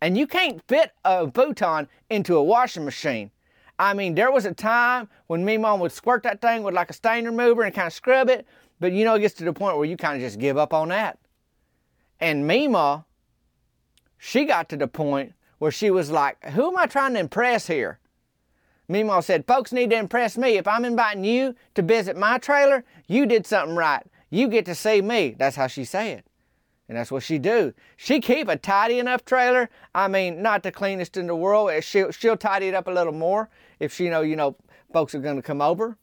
And 0.00 0.16
you 0.16 0.26
can't 0.26 0.62
fit 0.68 0.92
a 1.04 1.30
futon 1.30 1.88
into 2.08 2.36
a 2.36 2.42
washing 2.42 2.84
machine. 2.84 3.30
I 3.78 3.94
mean, 3.94 4.14
there 4.14 4.32
was 4.32 4.44
a 4.44 4.54
time 4.54 5.08
when 5.28 5.44
Meemaw 5.44 5.78
would 5.78 5.92
squirt 5.92 6.24
that 6.24 6.40
thing 6.40 6.62
with 6.62 6.74
like 6.74 6.90
a 6.90 6.94
stain 6.94 7.24
remover 7.24 7.62
and 7.62 7.74
kind 7.74 7.86
of 7.86 7.92
scrub 7.92 8.28
it, 8.28 8.46
but 8.80 8.92
you 8.92 9.04
know, 9.04 9.14
it 9.14 9.20
gets 9.20 9.34
to 9.34 9.44
the 9.44 9.52
point 9.52 9.76
where 9.76 9.86
you 9.86 9.96
kind 9.96 10.16
of 10.16 10.22
just 10.22 10.38
give 10.38 10.56
up 10.56 10.72
on 10.72 10.88
that. 10.88 11.18
And 12.20 12.48
Meemaw, 12.48 13.04
she 14.18 14.44
got 14.44 14.68
to 14.70 14.76
the 14.76 14.88
point 14.88 15.32
where 15.58 15.70
she 15.70 15.90
was 15.90 16.10
like, 16.10 16.42
Who 16.50 16.68
am 16.68 16.78
I 16.78 16.86
trying 16.86 17.14
to 17.14 17.20
impress 17.20 17.68
here? 17.68 18.00
Meemaw 18.90 19.22
said, 19.22 19.46
Folks 19.46 19.72
need 19.72 19.90
to 19.90 19.96
impress 19.96 20.36
me. 20.36 20.56
If 20.56 20.66
I'm 20.66 20.84
inviting 20.84 21.24
you 21.24 21.54
to 21.74 21.82
visit 21.82 22.16
my 22.16 22.38
trailer, 22.38 22.84
you 23.06 23.26
did 23.26 23.46
something 23.46 23.76
right. 23.76 24.04
You 24.30 24.48
get 24.48 24.66
to 24.66 24.74
see 24.74 25.02
me. 25.02 25.36
That's 25.38 25.56
how 25.56 25.68
she 25.68 25.84
said. 25.84 26.24
And 26.88 26.96
that's 26.96 27.10
what 27.10 27.22
she 27.22 27.38
do. 27.38 27.74
She 27.96 28.20
keep 28.20 28.48
a 28.48 28.56
tidy 28.56 28.98
enough 28.98 29.24
trailer. 29.24 29.68
I 29.94 30.08
mean, 30.08 30.40
not 30.42 30.62
the 30.62 30.72
cleanest 30.72 31.16
in 31.16 31.26
the 31.26 31.36
world. 31.36 31.70
She'll, 31.84 32.10
she'll 32.10 32.36
tidy 32.36 32.68
it 32.68 32.74
up 32.74 32.88
a 32.88 32.90
little 32.90 33.12
more 33.12 33.50
if 33.78 33.94
she 33.94 34.08
know, 34.08 34.22
you 34.22 34.36
know, 34.36 34.56
folks 34.92 35.14
are 35.14 35.20
going 35.20 35.36
to 35.36 35.42
come 35.42 35.60
over. 35.60 35.98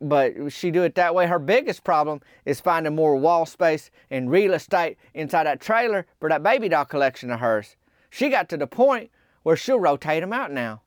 But 0.00 0.52
she 0.52 0.70
do 0.70 0.82
it 0.82 0.94
that 0.96 1.14
way. 1.14 1.26
Her 1.26 1.38
biggest 1.38 1.84
problem 1.84 2.20
is 2.44 2.60
finding 2.60 2.94
more 2.94 3.16
wall 3.16 3.46
space 3.46 3.90
and 4.10 4.30
real 4.30 4.54
estate 4.54 4.96
inside 5.14 5.44
that 5.44 5.60
trailer 5.60 6.06
for 6.20 6.28
that 6.28 6.42
baby 6.42 6.68
doll 6.68 6.84
collection 6.84 7.30
of 7.30 7.40
hers. 7.40 7.76
She 8.10 8.28
got 8.28 8.48
to 8.48 8.56
the 8.56 8.66
point 8.66 9.10
where 9.42 9.56
she'll 9.56 9.80
rotate 9.80 10.22
them 10.22 10.32
out 10.32 10.52
now. 10.52 10.82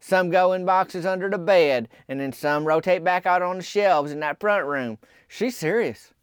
Some 0.00 0.30
go 0.30 0.52
in 0.52 0.64
boxes 0.64 1.06
under 1.06 1.30
the 1.30 1.38
bed, 1.38 1.88
and 2.08 2.20
then 2.20 2.32
some 2.32 2.66
rotate 2.66 3.02
back 3.02 3.24
out 3.24 3.42
on 3.42 3.56
the 3.56 3.62
shelves 3.62 4.12
in 4.12 4.20
that 4.20 4.38
front 4.38 4.66
room. 4.66 4.98
She's 5.28 5.56
serious. 5.56 6.13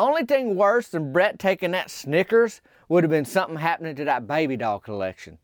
Only 0.00 0.24
thing 0.24 0.56
worse 0.56 0.88
than 0.88 1.12
Brett 1.12 1.38
taking 1.38 1.72
that 1.72 1.90
Snickers 1.90 2.62
would 2.88 3.04
have 3.04 3.10
been 3.10 3.26
something 3.26 3.58
happening 3.58 3.94
to 3.96 4.04
that 4.06 4.26
baby 4.26 4.56
doll 4.56 4.78
collection. 4.78 5.36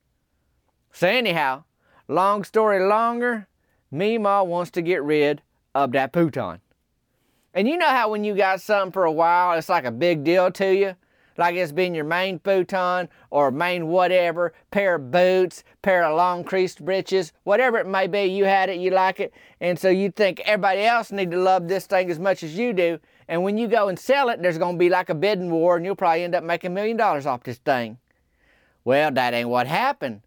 So, 0.95 1.07
anyhow, 1.07 1.65
long 2.09 2.43
story 2.43 2.83
longer, 2.83 3.49
Meemaw 3.93 4.47
wants 4.47 4.71
to 4.71 4.81
get 4.81 5.03
rid 5.03 5.43
of 5.75 5.93
that 5.93 6.15
futon. 6.15 6.61
And 7.53 7.69
you 7.69 7.77
know 7.77 7.89
how 7.91 8.11
when 8.11 8.25
you 8.25 8.35
got 8.35 8.63
something 8.63 8.93
for 8.93 9.05
a 9.05 9.13
while, 9.13 9.59
it's 9.59 9.69
like 9.69 9.85
a 9.85 9.91
big 9.91 10.25
deal 10.25 10.51
to 10.53 10.75
you? 10.75 10.97
Like 11.37 11.55
it's 11.57 11.71
been 11.71 11.95
your 11.95 12.07
main 12.07 12.39
futon 12.39 13.11
or 13.29 13.51
main 13.51 13.89
whatever, 13.89 14.55
pair 14.71 14.95
of 14.95 15.11
boots, 15.11 15.65
pair 15.83 16.03
of 16.03 16.17
long 16.17 16.45
creased 16.45 16.83
breeches, 16.83 17.35
whatever 17.45 17.77
it 17.77 17.87
may 17.87 18.07
be, 18.07 18.23
you 18.23 18.47
had 18.47 18.71
it, 18.71 18.79
you 18.79 18.91
like 18.91 19.21
it, 19.21 19.35
and 19.61 19.79
so 19.79 19.91
you 19.91 20.11
think 20.11 20.41
everybody 20.41 20.81
else 20.81 21.13
need 21.13 21.31
to 21.31 21.39
love 21.39 21.69
this 21.69 21.85
thing 21.85 22.11
as 22.11 22.19
much 22.19 22.43
as 22.43 22.57
you 22.57 22.73
do. 22.73 22.99
And 23.29 23.43
when 23.43 23.59
you 23.59 23.67
go 23.67 23.89
and 23.89 23.99
sell 23.99 24.29
it, 24.29 24.41
there's 24.41 24.59
gonna 24.59 24.79
be 24.79 24.89
like 24.89 25.09
a 25.09 25.15
bidding 25.15 25.51
war 25.51 25.77
and 25.77 25.85
you'll 25.85 25.97
probably 25.97 26.23
end 26.23 26.35
up 26.35 26.45
making 26.45 26.71
a 26.71 26.75
million 26.75 26.97
dollars 26.97 27.27
off 27.27 27.43
this 27.43 27.59
thing. 27.59 27.99
Well, 28.85 29.11
that 29.11 29.35
ain't 29.35 29.49
what 29.49 29.67
happened. 29.67 30.23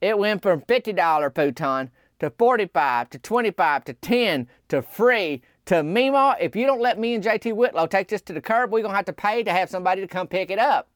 It 0.00 0.18
went 0.18 0.42
from 0.42 0.60
$50 0.62 1.34
futon 1.34 1.90
to 2.18 2.30
45 2.30 3.10
to 3.10 3.18
25 3.18 3.84
to 3.84 3.94
10 3.94 4.48
to 4.68 4.82
free 4.82 5.42
to 5.66 5.76
Meemaw. 5.76 6.36
If 6.40 6.54
you 6.54 6.66
don't 6.66 6.80
let 6.80 6.98
me 6.98 7.14
and 7.14 7.24
JT 7.24 7.54
Whitlow 7.54 7.86
take 7.86 8.08
this 8.08 8.20
to 8.22 8.32
the 8.32 8.40
curb, 8.40 8.70
we're 8.70 8.82
gonna 8.82 8.96
have 8.96 9.06
to 9.06 9.12
pay 9.12 9.42
to 9.42 9.52
have 9.52 9.70
somebody 9.70 10.02
to 10.02 10.08
come 10.08 10.26
pick 10.26 10.50
it 10.50 10.58
up. 10.58 10.88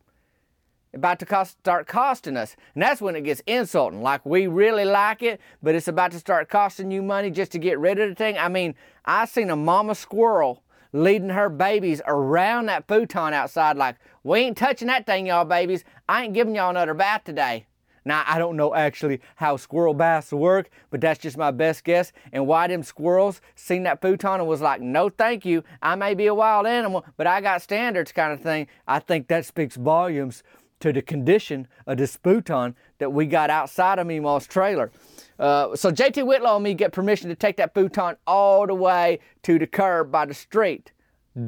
About 0.93 1.19
to 1.21 1.27
cost, 1.27 1.59
start 1.59 1.87
costing 1.87 2.37
us. 2.37 2.57
And 2.75 2.83
that's 2.83 3.01
when 3.01 3.17
it 3.17 3.23
gets 3.23 3.43
insulting. 3.47 4.03
Like 4.03 4.25
we 4.27 4.47
really 4.47 4.85
like 4.85 5.23
it, 5.23 5.41
but 5.63 5.75
it's 5.75 5.89
about 5.89 6.13
to 6.13 6.19
start 6.19 6.49
costing 6.49 6.91
you 6.91 7.03
money 7.03 7.31
just 7.31 7.53
to 7.53 7.59
get 7.59 7.79
rid 7.79 7.99
of 7.99 8.09
the 8.09 8.15
thing. 8.15 8.37
I 8.39 8.49
mean, 8.49 8.75
I 9.05 9.25
seen 9.25 9.51
a 9.51 9.57
mama 9.57 9.95
squirrel 9.95 10.63
leading 10.97 11.29
her 11.29 11.49
babies 11.49 12.01
around 12.07 12.67
that 12.67 12.89
futon 12.89 13.35
outside, 13.35 13.77
like, 13.77 13.97
we 14.25 14.41
ain't 14.41 14.57
touching 14.57 14.89
that 14.89 15.07
thing, 15.07 15.27
y'all 15.27 15.45
babies. 15.45 15.85
I 16.09 16.25
ain't 16.25 16.35
giving 16.35 16.55
y'all 16.55 16.71
another 16.71 16.95
bath 16.95 17.25
today. 17.25 17.67
Now, 18.05 18.23
I 18.25 18.39
don't 18.39 18.57
know 18.57 18.73
actually 18.73 19.21
how 19.35 19.57
squirrel 19.57 19.93
baths 19.93 20.33
work, 20.33 20.71
but 20.91 21.01
that's 21.01 21.19
just 21.19 21.37
my 21.37 21.51
best 21.51 21.83
guess. 21.83 22.13
And 22.33 22.47
why 22.47 22.69
them 22.69 22.85
squirrels 22.85 23.41
seen 23.57 23.83
that 23.83 24.01
futon 24.01 24.41
and 24.41 24.49
was 24.49 24.61
like, 24.61 24.81
no, 24.81 25.09
thank 25.09 25.45
you. 25.45 25.65
I 25.83 25.97
may 25.97 26.15
be 26.15 26.27
a 26.27 26.35
wild 26.35 26.67
animal, 26.67 27.05
but 27.17 27.27
I 27.27 27.41
got 27.41 27.63
standards 27.63 28.13
kind 28.13 28.33
of 28.33 28.41
thing. 28.41 28.69
I 28.87 29.01
think 29.01 29.27
that 29.27 29.45
speaks 29.45 29.75
volumes 29.75 30.45
to 30.79 30.93
the 30.93 31.03
condition 31.03 31.67
of 31.87 31.99
this 31.99 32.17
futon 32.17 32.77
that 32.99 33.13
we 33.13 33.27
got 33.27 33.51
outside 33.51 33.99
of 33.99 34.07
Meemaw's 34.07 34.47
trailer. 34.47 34.93
Uh, 35.39 35.77
so 35.77 35.91
JT 35.91 36.27
Whitlow 36.27 36.57
and 36.57 36.65
me 36.65 36.75
get 36.75 36.93
permission 36.93 37.29
to 37.29 37.35
take 37.35 37.57
that 37.59 37.75
futon 37.75 38.17
all 38.27 38.67
the 38.67 38.75
way 38.75 39.19
to 39.43 39.59
the 39.59 39.67
curb 39.67 40.11
by 40.11 40.25
the 40.25 40.35
street. 40.35 40.93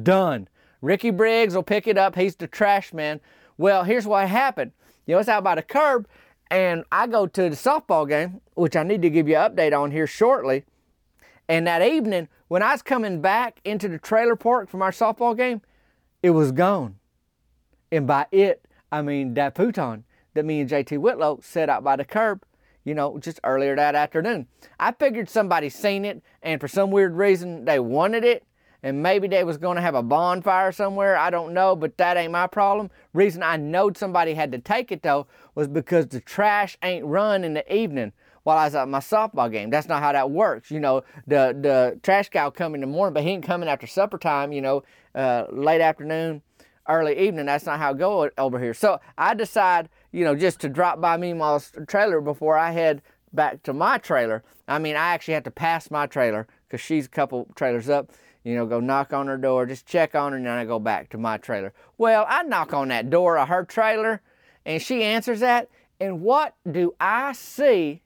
Done. 0.03 0.47
Ricky 0.81 1.09
Briggs 1.09 1.55
will 1.55 1.63
pick 1.63 1.87
it 1.87 1.97
up. 1.97 2.15
He's 2.15 2.35
the 2.35 2.47
trash 2.47 2.93
man. 2.93 3.19
Well, 3.57 3.83
here's 3.83 4.05
what 4.05 4.27
happened. 4.27 4.71
You 5.05 5.15
know, 5.15 5.19
it's 5.19 5.29
out 5.29 5.43
by 5.43 5.55
the 5.55 5.63
curb, 5.63 6.07
and 6.51 6.83
I 6.91 7.07
go 7.07 7.25
to 7.25 7.41
the 7.43 7.55
softball 7.55 8.07
game, 8.07 8.41
which 8.53 8.75
I 8.75 8.83
need 8.83 9.01
to 9.01 9.09
give 9.09 9.27
you 9.27 9.35
an 9.37 9.51
update 9.51 9.77
on 9.77 9.91
here 9.91 10.07
shortly. 10.07 10.65
And 11.47 11.65
that 11.65 11.81
evening, 11.81 12.27
when 12.47 12.61
I 12.61 12.73
was 12.73 12.83
coming 12.83 13.21
back 13.21 13.59
into 13.65 13.87
the 13.87 13.97
trailer 13.97 14.35
park 14.35 14.69
from 14.69 14.81
our 14.81 14.91
softball 14.91 15.35
game, 15.35 15.61
it 16.21 16.29
was 16.29 16.51
gone. 16.51 16.95
And 17.91 18.05
by 18.05 18.27
it, 18.31 18.65
I 18.91 19.01
mean 19.01 19.33
that 19.33 19.55
futon 19.55 20.03
that 20.35 20.45
me 20.45 20.61
and 20.61 20.69
JT 20.69 20.99
Whitlow 20.99 21.39
set 21.41 21.69
out 21.69 21.83
by 21.83 21.95
the 21.95 22.05
curb, 22.05 22.43
you 22.83 22.93
know, 22.93 23.17
just 23.19 23.39
earlier 23.43 23.75
that 23.75 23.95
afternoon. 23.95 24.47
I 24.79 24.91
figured 24.91 25.29
somebody 25.29 25.69
seen 25.69 26.05
it, 26.05 26.21
and 26.41 26.59
for 26.59 26.67
some 26.67 26.91
weird 26.91 27.15
reason, 27.15 27.65
they 27.65 27.79
wanted 27.79 28.23
it, 28.23 28.43
and 28.81 29.03
maybe 29.03 29.27
they 29.27 29.43
was 29.43 29.57
going 29.57 29.75
to 29.75 29.81
have 29.81 29.95
a 29.95 30.03
bonfire 30.03 30.71
somewhere. 30.71 31.17
I 31.17 31.29
don't 31.29 31.53
know, 31.53 31.75
but 31.75 31.97
that 31.97 32.17
ain't 32.17 32.31
my 32.31 32.47
problem. 32.47 32.89
Reason 33.13 33.43
I 33.43 33.57
knowed 33.57 33.97
somebody 33.97 34.33
had 34.33 34.51
to 34.53 34.59
take 34.59 34.91
it 34.91 35.03
though 35.03 35.27
was 35.55 35.67
because 35.67 36.07
the 36.07 36.21
trash 36.21 36.77
ain't 36.81 37.05
run 37.05 37.43
in 37.43 37.53
the 37.53 37.73
evening 37.73 38.13
while 38.43 38.57
I 38.57 38.65
was 38.65 38.75
at 38.75 38.87
my 38.87 38.99
softball 38.99 39.51
game. 39.51 39.69
That's 39.69 39.87
not 39.87 40.01
how 40.01 40.13
that 40.13 40.31
works. 40.31 40.71
You 40.71 40.79
know, 40.79 41.03
the 41.27 41.57
the 41.59 41.99
trash 42.03 42.29
guy 42.29 42.43
will 42.45 42.51
come 42.51 42.73
in 42.73 42.81
the 42.81 42.87
morning, 42.87 43.13
but 43.13 43.23
he 43.23 43.31
ain't 43.31 43.43
coming 43.43 43.69
after 43.69 43.85
supper 43.85 44.17
time. 44.17 44.51
You 44.51 44.61
know, 44.61 44.83
uh, 45.13 45.45
late 45.51 45.81
afternoon, 45.81 46.41
early 46.87 47.19
evening. 47.19 47.45
That's 47.45 47.65
not 47.65 47.79
how 47.79 47.91
it 47.91 47.97
go 47.97 48.29
over 48.37 48.59
here. 48.59 48.73
So 48.73 48.99
I 49.17 49.33
decide, 49.33 49.89
you 50.11 50.23
know, 50.23 50.35
just 50.35 50.59
to 50.61 50.69
drop 50.69 50.99
by 50.99 51.17
Meemaw's 51.17 51.71
trailer 51.87 52.21
before 52.21 52.57
I 52.57 52.71
head 52.71 53.01
back 53.33 53.63
to 53.63 53.73
my 53.73 53.97
trailer. 53.97 54.43
I 54.67 54.79
mean, 54.79 54.95
I 54.95 55.09
actually 55.09 55.35
had 55.35 55.43
to 55.45 55.51
pass 55.51 55.91
my 55.91 56.07
trailer 56.07 56.47
because 56.67 56.81
she's 56.81 57.05
a 57.05 57.09
couple 57.09 57.47
trailers 57.55 57.89
up 57.89 58.11
you 58.43 58.55
know, 58.55 58.65
go 58.65 58.79
knock 58.79 59.13
on 59.13 59.27
her 59.27 59.37
door, 59.37 59.65
just 59.65 59.85
check 59.85 60.15
on 60.15 60.31
her, 60.31 60.37
and 60.37 60.45
then 60.45 60.57
I 60.57 60.65
go 60.65 60.79
back 60.79 61.09
to 61.09 61.17
my 61.17 61.37
trailer. 61.37 61.73
Well, 61.97 62.25
I 62.27 62.43
knock 62.43 62.73
on 62.73 62.87
that 62.89 63.09
door 63.09 63.37
of 63.37 63.49
her 63.49 63.63
trailer, 63.63 64.21
and 64.65 64.81
she 64.81 65.03
answers 65.03 65.41
that, 65.41 65.69
and 65.99 66.21
what 66.21 66.55
do 66.69 66.95
I 66.99 67.33
see 67.33 68.01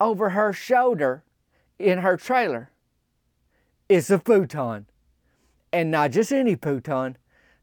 over 0.00 0.30
her 0.30 0.52
shoulder 0.52 1.24
in 1.78 1.98
her 1.98 2.16
trailer? 2.16 2.70
It's 3.88 4.10
a 4.10 4.18
futon. 4.18 4.86
And 5.72 5.90
not 5.90 6.12
just 6.12 6.32
any 6.32 6.54
futon, 6.54 7.16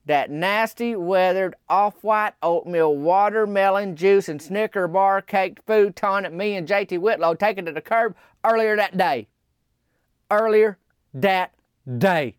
that 0.08 0.32
nasty, 0.32 0.96
weathered, 0.96 1.56
off 1.70 2.04
white 2.04 2.34
oatmeal, 2.42 2.96
watermelon 2.96 3.96
juice, 3.96 4.30
and 4.30 4.42
Snicker 4.42 4.88
bar 4.88 5.22
caked 5.22 5.66
futon 5.66 6.24
that 6.24 6.34
me 6.34 6.56
and 6.56 6.68
JT 6.68 7.00
Whitlow 7.00 7.34
taken 7.34 7.66
to 7.66 7.72
the 7.72 7.82
curb 7.82 8.16
earlier 8.44 8.76
that 8.76 8.98
day. 8.98 9.28
Earlier 10.32 10.78
that 11.14 11.54
day. 11.98 12.38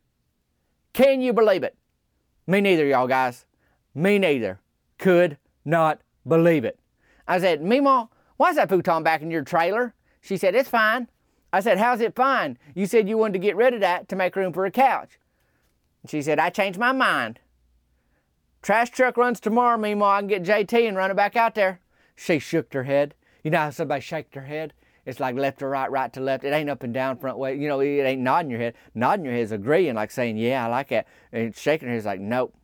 Can 0.92 1.20
you 1.20 1.32
believe 1.32 1.62
it? 1.62 1.76
Me 2.46 2.60
neither, 2.60 2.87
y'all 2.87 3.06
guys. 3.06 3.44
Me 3.94 4.18
neither. 4.18 4.60
Could 4.98 5.38
not 5.64 6.00
believe 6.26 6.64
it. 6.64 6.78
I 7.26 7.38
said, 7.38 7.62
Meemaw, 7.62 8.08
why's 8.37 8.56
that 8.56 8.70
futon 8.70 9.02
back 9.02 9.22
in 9.22 9.30
your 9.30 9.44
trailer? 9.44 9.94
She 10.20 10.37
said, 10.37 10.54
It's 10.54 10.68
fine. 10.68 11.08
I 11.52 11.60
said, 11.60 11.78
How's 11.78 12.00
it 12.00 12.16
fine? 12.16 12.58
You 12.75 12.87
said 12.87 13.08
you 13.08 13.18
wanted 13.18 13.34
to 13.34 13.38
get 13.38 13.56
rid 13.56 13.75
of 13.75 13.80
that 13.80 14.08
to 14.08 14.16
make 14.16 14.34
room 14.37 14.52
for 14.52 14.64
a 14.64 14.70
couch. 14.70 15.18
She 16.08 16.22
said, 16.22 16.38
I 16.38 16.50
changed 16.50 16.78
my 16.78 16.92
mind. 16.92 17.38
Trash 18.62 18.90
truck 18.90 19.16
runs 19.16 19.40
tomorrow, 19.40 19.78
Meemaw. 19.78 20.10
I 20.10 20.20
can 20.20 20.28
get 20.28 20.42
JT 20.42 20.88
and 20.88 20.96
run 20.96 21.10
it 21.10 21.14
back 21.16 21.36
out 21.36 21.54
there. 21.54 21.80
She 22.16 22.38
shook 22.38 22.72
her 22.72 22.84
head. 22.84 23.14
You 23.44 23.50
know 23.50 23.58
how 23.58 23.70
somebody 23.70 24.00
shakes 24.00 24.30
their 24.34 24.44
head? 24.44 24.72
It's 25.06 25.20
like 25.20 25.36
left 25.36 25.60
to 25.60 25.66
right, 25.66 25.90
right 25.90 26.12
to 26.12 26.20
left. 26.20 26.44
It 26.44 26.52
ain't 26.52 26.68
up 26.68 26.82
and 26.82 26.92
down, 26.92 27.16
front 27.16 27.38
way. 27.38 27.54
You 27.56 27.68
know, 27.68 27.80
it 27.80 28.02
ain't 28.02 28.20
nodding 28.20 28.50
your 28.50 28.60
head. 28.60 28.74
Nodding 28.94 29.24
your 29.24 29.32
head 29.34 29.42
is 29.42 29.52
agreeing, 29.52 29.94
like 29.94 30.10
saying, 30.10 30.36
yeah, 30.36 30.66
I 30.66 30.68
like 30.68 30.88
that. 30.88 31.06
And 31.32 31.56
shaking 31.56 31.88
her 31.88 31.94
head 31.94 31.98
is 31.98 32.04
like, 32.04 32.20
nope, 32.20 32.54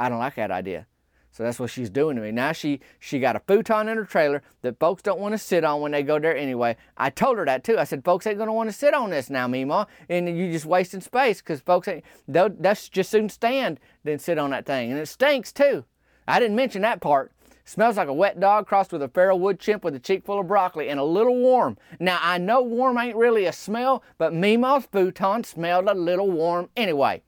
I 0.00 0.08
don't 0.08 0.18
like 0.18 0.34
that 0.34 0.50
idea. 0.50 0.86
So 1.34 1.42
that's 1.42 1.58
what 1.58 1.70
she's 1.70 1.90
doing 1.90 2.14
to 2.14 2.22
me. 2.22 2.30
Now 2.30 2.52
she 2.52 2.78
she 3.00 3.18
got 3.18 3.34
a 3.34 3.40
futon 3.40 3.88
in 3.88 3.96
her 3.96 4.04
trailer 4.04 4.40
that 4.62 4.78
folks 4.78 5.02
don't 5.02 5.18
want 5.18 5.32
to 5.32 5.38
sit 5.38 5.64
on 5.64 5.80
when 5.80 5.90
they 5.90 6.04
go 6.04 6.20
there 6.20 6.36
anyway. 6.36 6.76
I 6.96 7.10
told 7.10 7.38
her 7.38 7.44
that 7.44 7.64
too. 7.64 7.76
I 7.76 7.82
said, 7.82 8.04
folks 8.04 8.24
ain't 8.28 8.38
gonna 8.38 8.52
want 8.52 8.70
to 8.70 8.72
sit 8.72 8.94
on 8.94 9.10
this 9.10 9.28
now, 9.28 9.48
Meemaw, 9.48 9.88
and 10.08 10.28
you're 10.28 10.52
just 10.52 10.64
wasting 10.64 11.00
space 11.00 11.40
because 11.40 11.60
folks 11.60 11.88
ain't 11.88 12.04
they'll 12.28 12.50
that's 12.50 12.88
just 12.88 13.10
soon 13.10 13.28
stand 13.28 13.80
than 14.04 14.20
sit 14.20 14.38
on 14.38 14.50
that 14.50 14.64
thing, 14.64 14.92
and 14.92 15.00
it 15.00 15.06
stinks 15.06 15.50
too. 15.50 15.84
I 16.28 16.38
didn't 16.38 16.54
mention 16.54 16.82
that 16.82 17.00
part. 17.00 17.32
Smells 17.64 17.96
like 17.96 18.06
a 18.06 18.14
wet 18.14 18.38
dog 18.38 18.68
crossed 18.68 18.92
with 18.92 19.02
a 19.02 19.08
feral 19.08 19.40
wood 19.40 19.58
chimp 19.58 19.82
with 19.82 19.96
a 19.96 19.98
cheek 19.98 20.24
full 20.24 20.38
of 20.38 20.46
broccoli 20.46 20.88
and 20.88 21.00
a 21.00 21.04
little 21.04 21.36
warm. 21.36 21.76
Now, 21.98 22.20
I 22.22 22.38
know 22.38 22.62
warm 22.62 22.96
ain't 22.98 23.16
really 23.16 23.46
a 23.46 23.52
smell, 23.52 24.04
but 24.18 24.32
Meemaw's 24.32 24.86
futon 24.86 25.42
smelled 25.42 25.88
a 25.88 25.94
little 25.94 26.30
warm 26.30 26.68
anyway. 26.76 27.22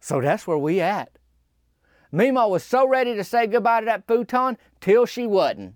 So 0.00 0.20
that's 0.20 0.46
where 0.46 0.58
we 0.58 0.80
at. 0.80 1.18
Meemaw 2.12 2.50
was 2.50 2.62
so 2.62 2.86
ready 2.86 3.14
to 3.14 3.24
say 3.24 3.46
goodbye 3.46 3.80
to 3.80 3.86
that 3.86 4.06
futon 4.06 4.58
till 4.80 5.06
she 5.06 5.26
wasn't. 5.26 5.74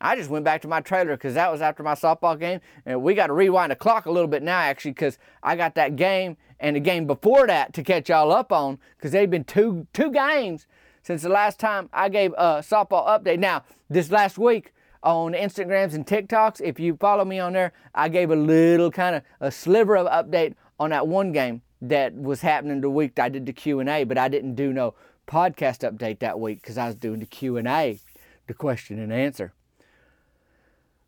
I 0.00 0.16
just 0.16 0.28
went 0.28 0.44
back 0.44 0.60
to 0.62 0.68
my 0.68 0.82
trailer 0.82 1.16
because 1.16 1.32
that 1.32 1.50
was 1.50 1.62
after 1.62 1.82
my 1.82 1.94
softball 1.94 2.38
game. 2.38 2.60
And 2.84 3.02
we 3.02 3.14
got 3.14 3.28
to 3.28 3.32
rewind 3.32 3.72
the 3.72 3.76
clock 3.76 4.04
a 4.04 4.10
little 4.10 4.28
bit 4.28 4.42
now, 4.42 4.58
actually, 4.58 4.90
because 4.90 5.18
I 5.42 5.56
got 5.56 5.76
that 5.76 5.96
game 5.96 6.36
and 6.60 6.76
the 6.76 6.80
game 6.80 7.06
before 7.06 7.46
that 7.46 7.72
to 7.72 7.82
catch 7.82 8.10
y'all 8.10 8.32
up 8.32 8.52
on 8.52 8.78
because 8.96 9.12
they've 9.12 9.30
been 9.30 9.44
two, 9.44 9.86
two 9.94 10.10
games 10.10 10.66
since 11.02 11.22
the 11.22 11.30
last 11.30 11.58
time 11.58 11.88
I 11.90 12.10
gave 12.10 12.32
a 12.32 12.58
softball 12.58 13.06
update. 13.06 13.38
Now, 13.38 13.64
this 13.88 14.10
last 14.10 14.36
week 14.36 14.74
on 15.02 15.32
Instagrams 15.32 15.94
and 15.94 16.06
TikToks, 16.06 16.60
if 16.60 16.78
you 16.78 16.98
follow 17.00 17.24
me 17.24 17.38
on 17.38 17.54
there, 17.54 17.72
I 17.94 18.10
gave 18.10 18.30
a 18.30 18.36
little 18.36 18.90
kind 18.90 19.16
of 19.16 19.22
a 19.40 19.50
sliver 19.50 19.96
of 19.96 20.06
update 20.06 20.54
on 20.78 20.90
that 20.90 21.06
one 21.06 21.32
game 21.32 21.62
that 21.80 22.14
was 22.14 22.40
happening 22.40 22.80
the 22.80 22.90
week 22.90 23.18
I 23.18 23.28
did 23.28 23.46
the 23.46 23.52
Q&A, 23.52 24.04
but 24.04 24.18
I 24.18 24.28
didn't 24.28 24.54
do 24.54 24.72
no 24.72 24.94
podcast 25.26 25.88
update 25.88 26.18
that 26.20 26.38
week 26.38 26.60
because 26.60 26.78
I 26.78 26.86
was 26.86 26.94
doing 26.94 27.20
the 27.20 27.26
Q&A, 27.26 28.00
the 28.46 28.54
question 28.54 28.98
and 28.98 29.12
answer. 29.12 29.52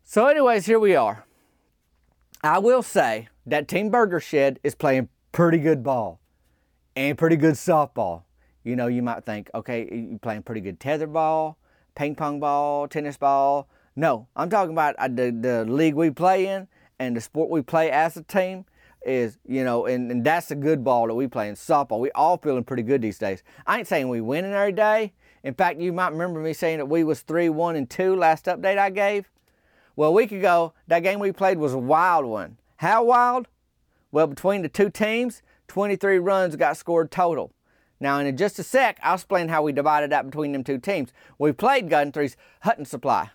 So 0.03 0.27
anyways, 0.27 0.65
here 0.65 0.79
we 0.79 0.95
are. 0.95 1.25
I 2.43 2.59
will 2.59 2.83
say 2.83 3.29
that 3.45 3.67
Team 3.67 3.89
Burger 3.89 4.19
Shed 4.19 4.59
is 4.63 4.75
playing 4.75 5.09
pretty 5.31 5.57
good 5.57 5.83
ball 5.83 6.19
and 6.95 7.17
pretty 7.17 7.35
good 7.35 7.55
softball. 7.55 8.23
You 8.63 8.75
know, 8.75 8.87
you 8.87 9.01
might 9.01 9.25
think, 9.25 9.49
okay, 9.53 9.87
you're 9.91 10.19
playing 10.19 10.43
pretty 10.43 10.61
good 10.61 10.79
tetherball, 10.79 11.55
ping 11.95 12.15
pong 12.15 12.39
ball, 12.39 12.87
tennis 12.87 13.17
ball, 13.17 13.67
No, 13.95 14.27
I'm 14.35 14.49
talking 14.49 14.73
about 14.73 14.95
uh, 14.97 15.07
the, 15.07 15.31
the 15.31 15.65
league 15.65 15.95
we 15.95 16.11
play 16.11 16.47
in 16.47 16.67
and 16.99 17.15
the 17.15 17.21
sport 17.21 17.49
we 17.49 17.61
play 17.61 17.89
as 17.91 18.15
a 18.17 18.23
team 18.23 18.65
is, 19.07 19.39
you 19.47 19.63
know, 19.63 19.85
and, 19.85 20.11
and 20.11 20.23
that's 20.23 20.47
the 20.47 20.55
good 20.55 20.83
ball 20.83 21.07
that 21.07 21.15
we 21.15 21.27
play 21.27 21.47
in 21.47 21.55
softball. 21.55 21.99
We 21.99 22.11
all 22.11 22.37
feeling 22.37 22.63
pretty 22.63 22.83
good 22.83 23.01
these 23.01 23.17
days. 23.17 23.41
I 23.65 23.79
ain't 23.79 23.87
saying 23.87 24.09
we 24.09 24.21
winning 24.21 24.53
every 24.53 24.73
day. 24.73 25.13
In 25.43 25.53
fact, 25.53 25.79
you 25.79 25.93
might 25.93 26.11
remember 26.11 26.41
me 26.41 26.53
saying 26.53 26.77
that 26.79 26.87
we 26.87 27.03
was 27.03 27.21
3 27.21 27.49
1 27.49 27.75
and 27.75 27.89
2 27.89 28.15
last 28.15 28.45
update 28.45 28.77
I 28.77 28.89
gave. 28.89 29.29
Well, 29.95 30.09
a 30.09 30.13
week 30.13 30.31
ago, 30.31 30.73
that 30.87 30.99
game 30.99 31.19
we 31.19 31.31
played 31.31 31.57
was 31.57 31.73
a 31.73 31.79
wild 31.79 32.25
one. 32.25 32.57
How 32.77 33.03
wild? 33.03 33.47
Well, 34.11 34.27
between 34.27 34.61
the 34.61 34.69
two 34.69 34.89
teams, 34.89 35.41
23 35.69 36.19
runs 36.19 36.55
got 36.55 36.77
scored 36.77 37.09
total. 37.09 37.53
Now, 37.99 38.19
in 38.19 38.37
just 38.37 38.59
a 38.59 38.63
sec, 38.63 38.99
I'll 39.01 39.15
explain 39.15 39.47
how 39.47 39.63
we 39.63 39.71
divided 39.71 40.11
that 40.11 40.25
between 40.25 40.51
them 40.51 40.63
two 40.63 40.77
teams. 40.77 41.11
We 41.39 41.51
played 41.51 41.89
Guthrie's 41.89 42.37
Hunting 42.61 42.85
Supply. 42.85 43.31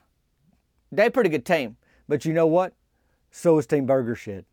They 0.92 1.10
pretty 1.10 1.30
good 1.30 1.44
team, 1.44 1.76
but 2.08 2.24
you 2.24 2.32
know 2.32 2.46
what? 2.46 2.74
So 3.30 3.58
is 3.58 3.66
Team 3.66 3.86
Burger 3.86 4.14
Shed. 4.14 4.44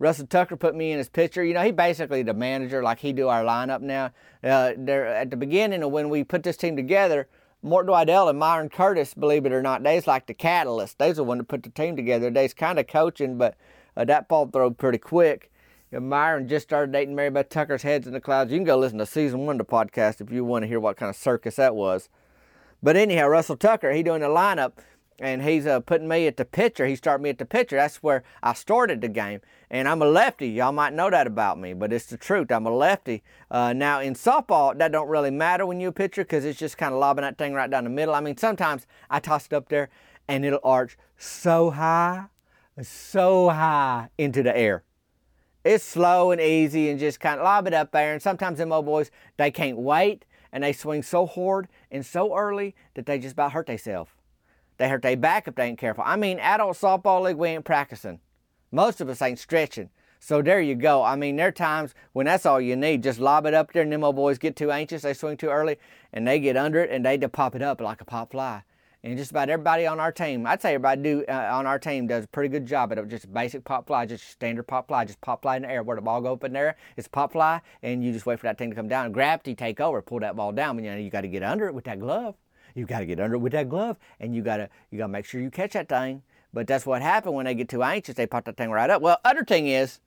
Russell 0.00 0.26
Tucker 0.26 0.56
put 0.56 0.74
me 0.74 0.92
in 0.92 0.98
his 0.98 1.10
pitcher. 1.10 1.44
You 1.44 1.52
know, 1.52 1.62
he 1.62 1.72
basically 1.72 2.22
the 2.22 2.32
manager, 2.32 2.82
like 2.82 2.98
he 2.98 3.12
do 3.12 3.28
our 3.28 3.44
lineup 3.44 3.82
now. 3.82 4.10
Uh, 4.42 4.72
there 4.76 5.06
at 5.06 5.30
the 5.30 5.36
beginning 5.36 5.82
of 5.82 5.92
when 5.92 6.08
we 6.08 6.24
put 6.24 6.42
this 6.42 6.56
team 6.56 6.74
together, 6.74 7.28
Mort 7.62 7.86
Dwidell 7.86 8.30
and 8.30 8.38
Myron 8.38 8.70
Curtis, 8.70 9.12
believe 9.12 9.44
it 9.44 9.52
or 9.52 9.62
not, 9.62 9.82
they's 9.82 10.06
like 10.06 10.26
the 10.26 10.32
catalyst. 10.32 10.98
They's 10.98 11.16
the 11.16 11.24
one 11.24 11.36
that 11.36 11.48
put 11.48 11.62
the 11.62 11.68
team 11.68 11.96
together. 11.96 12.30
They's 12.30 12.54
kind 12.54 12.78
of 12.78 12.86
coaching, 12.86 13.36
but 13.36 13.56
uh, 13.94 14.06
that 14.06 14.26
ball 14.26 14.46
throw 14.46 14.70
pretty 14.70 14.96
quick. 14.96 15.52
Know, 15.92 16.00
Myron 16.00 16.48
just 16.48 16.66
started 16.66 16.92
dating 16.92 17.14
Mary 17.14 17.28
Beth 17.28 17.50
Tucker's 17.50 17.82
Heads 17.82 18.06
in 18.06 18.14
the 18.14 18.20
Clouds. 18.20 18.50
You 18.50 18.56
can 18.56 18.64
go 18.64 18.78
listen 18.78 18.98
to 18.98 19.06
season 19.06 19.40
one 19.40 19.60
of 19.60 19.66
the 19.66 19.70
podcast 19.70 20.22
if 20.22 20.32
you 20.32 20.46
want 20.46 20.62
to 20.62 20.66
hear 20.66 20.80
what 20.80 20.96
kind 20.96 21.10
of 21.10 21.16
circus 21.16 21.56
that 21.56 21.74
was. 21.74 22.08
But 22.82 22.96
anyhow, 22.96 23.26
Russell 23.26 23.56
Tucker, 23.56 23.92
he 23.92 24.02
doing 24.02 24.22
the 24.22 24.28
lineup 24.28 24.78
and 25.20 25.42
he's 25.42 25.66
uh, 25.66 25.80
putting 25.80 26.08
me 26.08 26.26
at 26.26 26.38
the 26.38 26.46
pitcher. 26.46 26.86
He 26.86 26.96
started 26.96 27.22
me 27.22 27.28
at 27.30 27.38
the 27.38 27.44
pitcher. 27.44 27.76
That's 27.76 28.02
where 28.02 28.24
I 28.42 28.54
started 28.54 29.02
the 29.02 29.08
game. 29.08 29.40
And 29.70 29.86
I'm 29.86 30.00
a 30.00 30.06
lefty. 30.06 30.48
Y'all 30.48 30.72
might 30.72 30.94
know 30.94 31.10
that 31.10 31.26
about 31.26 31.58
me, 31.58 31.74
but 31.74 31.92
it's 31.92 32.06
the 32.06 32.16
truth. 32.16 32.50
I'm 32.50 32.66
a 32.66 32.74
lefty. 32.74 33.22
Uh, 33.50 33.74
now 33.74 34.00
in 34.00 34.14
softball, 34.14 34.76
that 34.78 34.90
don't 34.90 35.08
really 35.08 35.30
matter 35.30 35.66
when 35.66 35.78
you're 35.78 35.90
a 35.90 35.92
pitcher 35.92 36.24
because 36.24 36.44
it's 36.46 36.58
just 36.58 36.78
kind 36.78 36.94
of 36.94 36.98
lobbing 36.98 37.22
that 37.22 37.36
thing 37.36 37.52
right 37.52 37.70
down 37.70 37.84
the 37.84 37.90
middle. 37.90 38.14
I 38.14 38.20
mean, 38.20 38.38
sometimes 38.38 38.86
I 39.10 39.20
toss 39.20 39.46
it 39.46 39.52
up 39.52 39.68
there 39.68 39.90
and 40.26 40.44
it'll 40.44 40.60
arch 40.64 40.96
so 41.18 41.70
high, 41.70 42.24
so 42.82 43.50
high 43.50 44.08
into 44.16 44.42
the 44.42 44.56
air. 44.56 44.84
It's 45.62 45.84
slow 45.84 46.30
and 46.30 46.40
easy 46.40 46.88
and 46.88 46.98
just 46.98 47.20
kind 47.20 47.38
of 47.38 47.44
lob 47.44 47.66
it 47.66 47.74
up 47.74 47.92
there. 47.92 48.14
And 48.14 48.22
sometimes 48.22 48.56
them 48.56 48.72
old 48.72 48.86
boys, 48.86 49.10
they 49.36 49.50
can't 49.50 49.76
wait 49.76 50.24
and 50.50 50.64
they 50.64 50.72
swing 50.72 51.02
so 51.02 51.26
hard 51.26 51.68
and 51.90 52.04
so 52.04 52.34
early 52.34 52.74
that 52.94 53.04
they 53.04 53.18
just 53.18 53.34
about 53.34 53.52
hurt 53.52 53.66
themselves. 53.66 54.10
They 54.80 54.88
hurt 54.88 55.02
their 55.02 55.14
back 55.14 55.46
if 55.46 55.56
they 55.56 55.66
ain't 55.66 55.78
careful. 55.78 56.04
I 56.06 56.16
mean, 56.16 56.38
adult 56.38 56.74
softball 56.74 57.22
league, 57.22 57.36
we 57.36 57.48
ain't 57.48 57.66
practicing. 57.66 58.18
Most 58.72 59.02
of 59.02 59.10
us 59.10 59.20
ain't 59.20 59.38
stretching. 59.38 59.90
So 60.20 60.40
there 60.40 60.62
you 60.62 60.74
go. 60.74 61.02
I 61.02 61.16
mean, 61.16 61.36
there 61.36 61.48
are 61.48 61.52
times 61.52 61.94
when 62.14 62.24
that's 62.24 62.46
all 62.46 62.62
you 62.62 62.76
need. 62.76 63.02
Just 63.02 63.20
lob 63.20 63.44
it 63.44 63.52
up 63.52 63.74
there, 63.74 63.82
and 63.82 63.92
them 63.92 64.02
old 64.02 64.16
boys 64.16 64.38
get 64.38 64.56
too 64.56 64.70
anxious, 64.70 65.02
they 65.02 65.12
swing 65.12 65.36
too 65.36 65.50
early, 65.50 65.76
and 66.14 66.26
they 66.26 66.40
get 66.40 66.56
under 66.56 66.80
it, 66.80 66.90
and 66.90 67.04
they 67.04 67.18
just 67.18 67.32
pop 67.32 67.54
it 67.54 67.60
up 67.60 67.82
like 67.82 68.00
a 68.00 68.06
pop 68.06 68.30
fly. 68.30 68.62
And 69.04 69.18
just 69.18 69.32
about 69.32 69.50
everybody 69.50 69.86
on 69.86 70.00
our 70.00 70.12
team, 70.12 70.46
I'd 70.46 70.62
say 70.62 70.72
everybody 70.72 71.02
do 71.02 71.24
uh, 71.28 71.50
on 71.52 71.66
our 71.66 71.78
team 71.78 72.06
does 72.06 72.24
a 72.24 72.28
pretty 72.28 72.48
good 72.48 72.64
job 72.64 72.90
at 72.90 73.06
just 73.08 73.30
basic 73.34 73.64
pop 73.64 73.86
fly, 73.86 74.06
just 74.06 74.30
standard 74.30 74.62
pop 74.62 74.88
fly, 74.88 75.04
just 75.04 75.20
pop 75.20 75.42
fly 75.42 75.56
in 75.56 75.62
the 75.62 75.70
air. 75.70 75.82
Where 75.82 75.96
the 75.96 76.02
ball 76.02 76.22
go 76.22 76.32
up 76.32 76.44
in 76.44 76.54
there, 76.54 76.76
it's 76.96 77.06
pop 77.06 77.32
fly, 77.32 77.60
and 77.82 78.02
you 78.02 78.12
just 78.14 78.24
wait 78.24 78.38
for 78.38 78.46
that 78.46 78.56
thing 78.56 78.70
to 78.70 78.76
come 78.76 78.88
down. 78.88 79.12
Gravity 79.12 79.54
take 79.54 79.78
over, 79.78 80.00
pull 80.00 80.20
that 80.20 80.36
ball 80.36 80.52
down. 80.52 80.82
You 80.82 80.90
know 80.90 80.96
you 80.96 81.10
got 81.10 81.20
to 81.20 81.28
get 81.28 81.42
under 81.42 81.66
it 81.66 81.74
with 81.74 81.84
that 81.84 82.00
glove. 82.00 82.34
You 82.74 82.86
got 82.86 83.00
to 83.00 83.06
get 83.06 83.20
under 83.20 83.36
it 83.36 83.40
with 83.40 83.52
that 83.52 83.68
glove, 83.68 83.96
and 84.18 84.34
you 84.34 84.42
got 84.42 84.58
to 84.58 84.68
you 84.90 84.98
got 84.98 85.04
to 85.04 85.12
make 85.12 85.24
sure 85.24 85.40
you 85.40 85.50
catch 85.50 85.72
that 85.72 85.88
thing. 85.88 86.22
But 86.52 86.66
that's 86.66 86.84
what 86.86 87.02
happened 87.02 87.34
when 87.34 87.46
they 87.46 87.54
get 87.54 87.68
too 87.68 87.82
anxious. 87.82 88.14
They 88.14 88.26
pop 88.26 88.44
that 88.44 88.56
thing 88.56 88.70
right 88.70 88.90
up. 88.90 89.02
Well, 89.02 89.18
other 89.24 89.44
thing 89.44 89.68
is, 89.68 90.00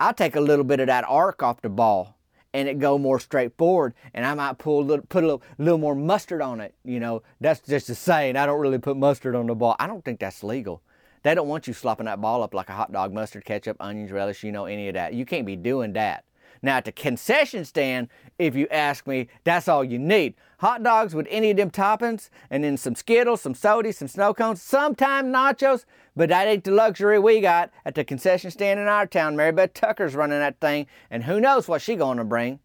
I'll 0.00 0.14
take 0.14 0.36
a 0.36 0.40
little 0.40 0.64
bit 0.64 0.80
of 0.80 0.86
that 0.86 1.04
arc 1.06 1.42
off 1.42 1.60
the 1.60 1.68
ball, 1.68 2.16
and 2.54 2.66
it 2.68 2.78
go 2.78 2.96
more 2.96 3.20
straightforward. 3.20 3.94
And 4.14 4.24
I 4.24 4.34
might 4.34 4.58
pull 4.58 4.80
a 4.80 4.84
little, 4.84 5.04
put 5.06 5.24
a 5.24 5.26
little, 5.26 5.42
little 5.58 5.78
more 5.78 5.94
mustard 5.94 6.40
on 6.40 6.60
it. 6.60 6.74
You 6.84 7.00
know, 7.00 7.22
that's 7.40 7.60
just 7.60 7.90
a 7.90 7.94
saying. 7.94 8.36
I 8.36 8.46
don't 8.46 8.60
really 8.60 8.78
put 8.78 8.96
mustard 8.96 9.34
on 9.34 9.46
the 9.46 9.54
ball. 9.54 9.76
I 9.78 9.86
don't 9.86 10.04
think 10.04 10.20
that's 10.20 10.42
legal. 10.42 10.82
They 11.24 11.34
don't 11.34 11.48
want 11.48 11.66
you 11.66 11.74
slopping 11.74 12.06
that 12.06 12.20
ball 12.20 12.42
up 12.42 12.54
like 12.54 12.68
a 12.70 12.74
hot 12.74 12.92
dog, 12.92 13.12
mustard, 13.12 13.44
ketchup, 13.44 13.76
onions, 13.80 14.12
relish, 14.12 14.44
you 14.44 14.52
know, 14.52 14.64
any 14.64 14.88
of 14.88 14.94
that. 14.94 15.14
You 15.14 15.26
can't 15.26 15.44
be 15.44 15.56
doing 15.56 15.92
that. 15.94 16.24
Now, 16.62 16.78
at 16.78 16.84
the 16.84 16.92
concession 16.92 17.64
stand, 17.64 18.08
if 18.38 18.54
you 18.54 18.66
ask 18.70 19.06
me, 19.06 19.28
that's 19.44 19.68
all 19.68 19.84
you 19.84 19.98
need. 19.98 20.34
Hot 20.58 20.82
dogs 20.82 21.14
with 21.14 21.26
any 21.30 21.50
of 21.50 21.56
them 21.56 21.70
toppings, 21.70 22.30
and 22.50 22.64
then 22.64 22.76
some 22.76 22.94
Skittles, 22.94 23.42
some 23.42 23.54
sodas, 23.54 23.98
some 23.98 24.08
snow 24.08 24.34
cones, 24.34 24.60
sometimes 24.60 25.28
nachos, 25.28 25.84
but 26.16 26.28
that 26.30 26.48
ain't 26.48 26.64
the 26.64 26.72
luxury 26.72 27.18
we 27.18 27.40
got 27.40 27.70
at 27.84 27.94
the 27.94 28.04
concession 28.04 28.50
stand 28.50 28.80
in 28.80 28.88
our 28.88 29.06
town. 29.06 29.36
Mary 29.36 29.52
Beth 29.52 29.72
Tucker's 29.72 30.16
running 30.16 30.40
that 30.40 30.60
thing, 30.60 30.86
and 31.10 31.24
who 31.24 31.40
knows 31.40 31.68
what 31.68 31.82
she 31.82 31.94
gonna 31.94 32.24
bring. 32.24 32.58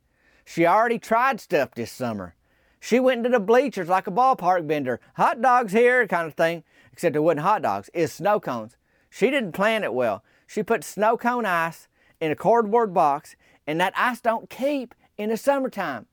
She 0.46 0.66
already 0.66 0.98
tried 1.00 1.40
stuff 1.40 1.76
this 1.76 1.92
summer. 1.92 2.36
She 2.80 3.00
went 3.00 3.20
into 3.20 3.30
the 3.30 3.40
bleachers 3.40 3.88
like 3.88 4.08
a 4.08 4.12
ballpark 4.12 4.66
vendor. 4.66 5.00
Hot 5.16 5.42
dogs 5.42 5.72
here, 5.72 6.06
kind 6.08 6.28
of 6.28 6.34
thing. 6.34 6.64
Except 6.92 7.16
it 7.16 7.20
wasn't 7.20 7.42
hot 7.42 7.62
dogs, 7.62 7.90
it's 7.94 8.14
snow 8.14 8.40
cones. 8.40 8.76
She 9.10 9.30
didn't 9.30 9.54
plan 9.54 9.84
it 9.84 9.94
well. 9.94 10.24
She 10.48 10.64
put 10.64 10.84
snow 10.84 11.16
cone 11.16 11.46
ice 11.46 11.88
in 12.20 12.32
a 12.32 12.36
cardboard 12.36 12.94
box 12.94 13.36
and 13.68 13.80
that 13.80 13.94
ice 13.96 14.22
don't 14.22 14.50
keep 14.50 14.96
in 15.18 15.30
the 15.30 15.38
summertime. 15.38 16.06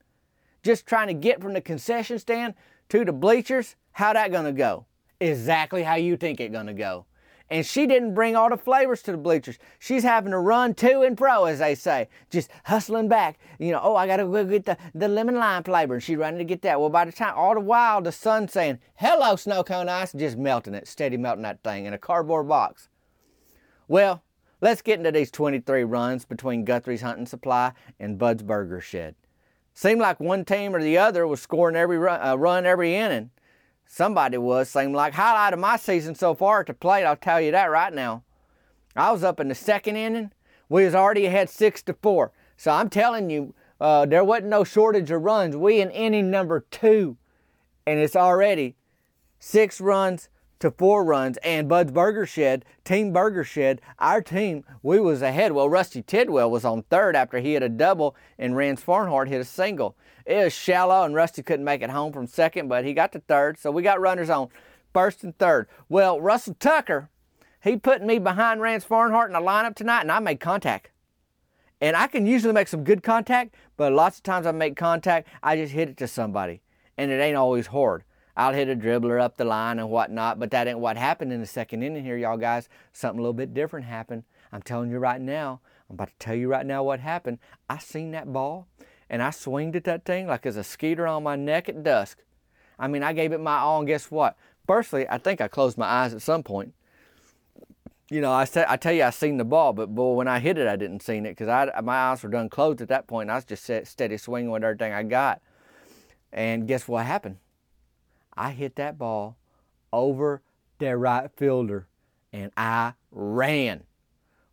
Just 0.63 0.85
trying 0.85 1.07
to 1.07 1.13
get 1.13 1.41
from 1.41 1.53
the 1.53 1.61
concession 1.61 2.19
stand 2.19 2.53
to 2.89 3.03
the 3.05 3.13
bleachers, 3.13 3.75
how 3.93 4.13
that 4.13 4.31
gonna 4.31 4.51
go? 4.51 4.85
Exactly 5.19 5.83
how 5.83 5.95
you 5.95 6.17
think 6.17 6.39
it 6.39 6.51
gonna 6.51 6.73
go. 6.73 7.05
And 7.51 7.65
she 7.65 7.85
didn't 7.85 8.13
bring 8.13 8.37
all 8.37 8.49
the 8.49 8.55
flavors 8.55 9.01
to 9.03 9.11
the 9.11 9.17
bleachers. 9.17 9.59
She's 9.77 10.03
having 10.03 10.31
to 10.31 10.39
run 10.39 10.73
to 10.75 11.01
and 11.01 11.17
fro, 11.17 11.45
as 11.45 11.59
they 11.59 11.75
say, 11.75 12.07
just 12.29 12.49
hustling 12.63 13.09
back. 13.09 13.39
You 13.59 13.73
know, 13.73 13.81
oh, 13.83 13.95
I 13.97 14.07
gotta 14.07 14.23
go 14.23 14.45
get 14.45 14.63
the, 14.63 14.77
the 14.95 15.09
lemon 15.09 15.35
lime 15.35 15.63
flavor. 15.63 15.95
And 15.95 16.01
she's 16.01 16.15
running 16.15 16.37
to 16.37 16.45
get 16.45 16.61
that. 16.61 16.79
Well, 16.79 16.89
by 16.89 17.03
the 17.03 17.11
time, 17.11 17.33
all 17.35 17.53
the 17.53 17.59
while, 17.59 18.01
the 18.01 18.13
sun's 18.13 18.53
saying, 18.53 18.79
hello, 18.95 19.35
snow 19.35 19.65
cone 19.65 19.89
ice, 19.89 20.13
just 20.13 20.37
melting 20.37 20.73
it, 20.73 20.87
steady 20.87 21.17
melting 21.17 21.43
that 21.43 21.61
thing 21.61 21.85
in 21.85 21.93
a 21.93 21.97
cardboard 21.97 22.47
box. 22.47 22.87
Well, 23.89 24.23
Let's 24.63 24.83
get 24.83 24.99
into 24.99 25.11
these 25.11 25.31
23 25.31 25.83
runs 25.83 26.23
between 26.23 26.65
Guthrie's 26.65 27.01
Hunting 27.01 27.25
Supply 27.25 27.73
and 27.99 28.19
Bud's 28.19 28.43
Burger 28.43 28.79
Shed. 28.79 29.15
Seemed 29.73 30.01
like 30.01 30.19
one 30.19 30.45
team 30.45 30.75
or 30.75 30.83
the 30.83 30.99
other 30.99 31.25
was 31.25 31.41
scoring 31.41 31.75
every 31.75 31.97
run, 31.97 32.21
uh, 32.21 32.35
run 32.35 32.67
every 32.67 32.95
inning. 32.95 33.31
Somebody 33.87 34.37
was. 34.37 34.69
Seemed 34.69 34.93
like 34.93 35.13
highlight 35.13 35.53
of 35.53 35.59
my 35.59 35.77
season 35.77 36.13
so 36.13 36.35
far 36.35 36.59
at 36.59 36.67
the 36.67 36.75
plate. 36.75 37.05
I'll 37.05 37.15
tell 37.15 37.41
you 37.41 37.51
that 37.51 37.71
right 37.71 37.91
now. 37.91 38.23
I 38.95 39.11
was 39.11 39.23
up 39.23 39.39
in 39.39 39.47
the 39.47 39.55
second 39.55 39.95
inning. 39.95 40.31
We 40.69 40.85
was 40.85 40.93
already 40.93 41.25
ahead 41.25 41.49
six 41.49 41.81
to 41.83 41.95
four. 41.95 42.31
So 42.55 42.69
I'm 42.71 42.89
telling 42.89 43.31
you, 43.31 43.55
uh, 43.79 44.05
there 44.05 44.23
wasn't 44.23 44.49
no 44.49 44.63
shortage 44.63 45.09
of 45.09 45.23
runs. 45.23 45.57
We 45.57 45.81
in 45.81 45.89
inning 45.89 46.29
number 46.29 46.65
two, 46.69 47.17
and 47.87 47.99
it's 47.99 48.15
already 48.15 48.75
six 49.39 49.81
runs 49.81 50.29
to 50.61 50.71
four 50.71 51.03
runs, 51.03 51.37
and 51.37 51.67
Bud's 51.67 51.91
Burger 51.91 52.25
Shed, 52.25 52.65
Team 52.83 53.11
Burger 53.11 53.43
Shed, 53.43 53.81
our 53.99 54.21
team, 54.21 54.63
we 54.81 54.99
was 54.99 55.21
ahead. 55.21 55.51
Well, 55.51 55.69
Rusty 55.69 56.01
Tidwell 56.01 56.49
was 56.49 56.63
on 56.63 56.83
third 56.83 57.15
after 57.15 57.39
he 57.39 57.53
hit 57.53 57.63
a 57.63 57.69
double, 57.69 58.15
and 58.39 58.55
Rance 58.55 58.81
Farnhart 58.81 59.27
hit 59.27 59.41
a 59.41 59.45
single. 59.45 59.95
It 60.25 60.43
was 60.43 60.53
shallow, 60.53 61.03
and 61.03 61.13
Rusty 61.13 61.43
couldn't 61.43 61.65
make 61.65 61.81
it 61.81 61.89
home 61.89 62.13
from 62.13 62.27
second, 62.27 62.67
but 62.67 62.85
he 62.85 62.93
got 62.93 63.11
to 63.13 63.19
third, 63.19 63.59
so 63.59 63.71
we 63.71 63.81
got 63.81 63.99
runners 63.99 64.29
on 64.29 64.49
first 64.93 65.23
and 65.23 65.37
third. 65.37 65.67
Well, 65.89 66.21
Russell 66.21 66.55
Tucker, 66.59 67.09
he 67.63 67.75
put 67.75 68.03
me 68.03 68.19
behind 68.19 68.61
Rance 68.61 68.83
Farnhart 68.83 69.29
in 69.29 69.33
the 69.33 69.39
lineup 69.39 69.75
tonight, 69.75 70.01
and 70.01 70.11
I 70.11 70.19
made 70.19 70.39
contact. 70.39 70.91
And 71.79 71.95
I 71.95 72.05
can 72.05 72.27
usually 72.27 72.53
make 72.53 72.67
some 72.67 72.83
good 72.83 73.01
contact, 73.01 73.55
but 73.75 73.91
lots 73.91 74.17
of 74.17 74.23
times 74.23 74.45
I 74.45 74.51
make 74.51 74.75
contact, 74.75 75.27
I 75.41 75.55
just 75.55 75.73
hit 75.73 75.89
it 75.89 75.97
to 75.97 76.07
somebody, 76.07 76.61
and 76.97 77.09
it 77.09 77.19
ain't 77.19 77.37
always 77.37 77.67
hard. 77.67 78.03
I'll 78.35 78.53
hit 78.53 78.69
a 78.69 78.75
dribbler 78.75 79.21
up 79.21 79.37
the 79.37 79.45
line 79.45 79.79
and 79.79 79.89
whatnot, 79.89 80.39
but 80.39 80.51
that 80.51 80.67
ain't 80.67 80.79
what 80.79 80.97
happened 80.97 81.33
in 81.33 81.41
the 81.41 81.45
second 81.45 81.83
inning 81.83 82.03
here, 82.03 82.17
y'all 82.17 82.37
guys. 82.37 82.69
Something 82.93 83.19
a 83.19 83.21
little 83.21 83.33
bit 83.33 83.53
different 83.53 83.85
happened. 83.85 84.23
I'm 84.51 84.61
telling 84.61 84.89
you 84.89 84.99
right 84.99 85.21
now. 85.21 85.61
I'm 85.89 85.95
about 85.95 86.09
to 86.09 86.17
tell 86.19 86.35
you 86.35 86.47
right 86.47 86.65
now 86.65 86.83
what 86.83 87.01
happened. 87.01 87.39
I 87.69 87.77
seen 87.77 88.11
that 88.11 88.31
ball 88.31 88.67
and 89.09 89.21
I 89.21 89.29
swinged 89.29 89.75
at 89.75 89.83
that 89.83 90.05
thing 90.05 90.27
like 90.27 90.45
as 90.45 90.55
a 90.55 90.63
skeeter 90.63 91.05
on 91.05 91.23
my 91.23 91.35
neck 91.35 91.67
at 91.67 91.83
dusk. 91.83 92.23
I 92.79 92.87
mean, 92.87 93.03
I 93.03 93.13
gave 93.13 93.33
it 93.33 93.41
my 93.41 93.57
all, 93.57 93.79
and 93.79 93.87
guess 93.87 94.09
what? 94.09 94.37
Firstly, 94.65 95.05
I 95.09 95.17
think 95.17 95.41
I 95.41 95.49
closed 95.49 95.77
my 95.77 95.85
eyes 95.85 96.13
at 96.13 96.21
some 96.21 96.43
point. 96.43 96.73
You 98.09 98.21
know, 98.21 98.31
I, 98.31 98.45
said, 98.45 98.65
I 98.67 98.77
tell 98.77 98.93
you, 98.93 99.03
I 99.03 99.09
seen 99.09 99.37
the 99.37 99.45
ball, 99.45 99.73
but 99.73 99.93
boy, 99.93 100.13
when 100.13 100.27
I 100.27 100.39
hit 100.39 100.57
it, 100.57 100.67
I 100.67 100.77
didn't 100.77 101.01
see 101.01 101.17
it 101.17 101.23
because 101.23 101.69
my 101.83 101.95
eyes 101.95 102.23
were 102.23 102.29
done 102.29 102.49
closed 102.49 102.81
at 102.81 102.87
that 102.87 103.07
point. 103.07 103.29
I 103.29 103.35
was 103.35 103.45
just 103.45 103.69
steady 103.85 104.17
swinging 104.17 104.49
with 104.49 104.63
everything 104.63 104.93
I 104.93 105.03
got. 105.03 105.41
And 106.33 106.67
guess 106.67 106.87
what 106.87 107.05
happened? 107.05 107.37
I 108.35 108.51
hit 108.51 108.75
that 108.77 108.97
ball 108.97 109.37
over 109.93 110.41
their 110.79 110.97
right 110.97 111.29
fielder 111.35 111.87
and 112.33 112.51
I 112.57 112.93
ran. 113.11 113.83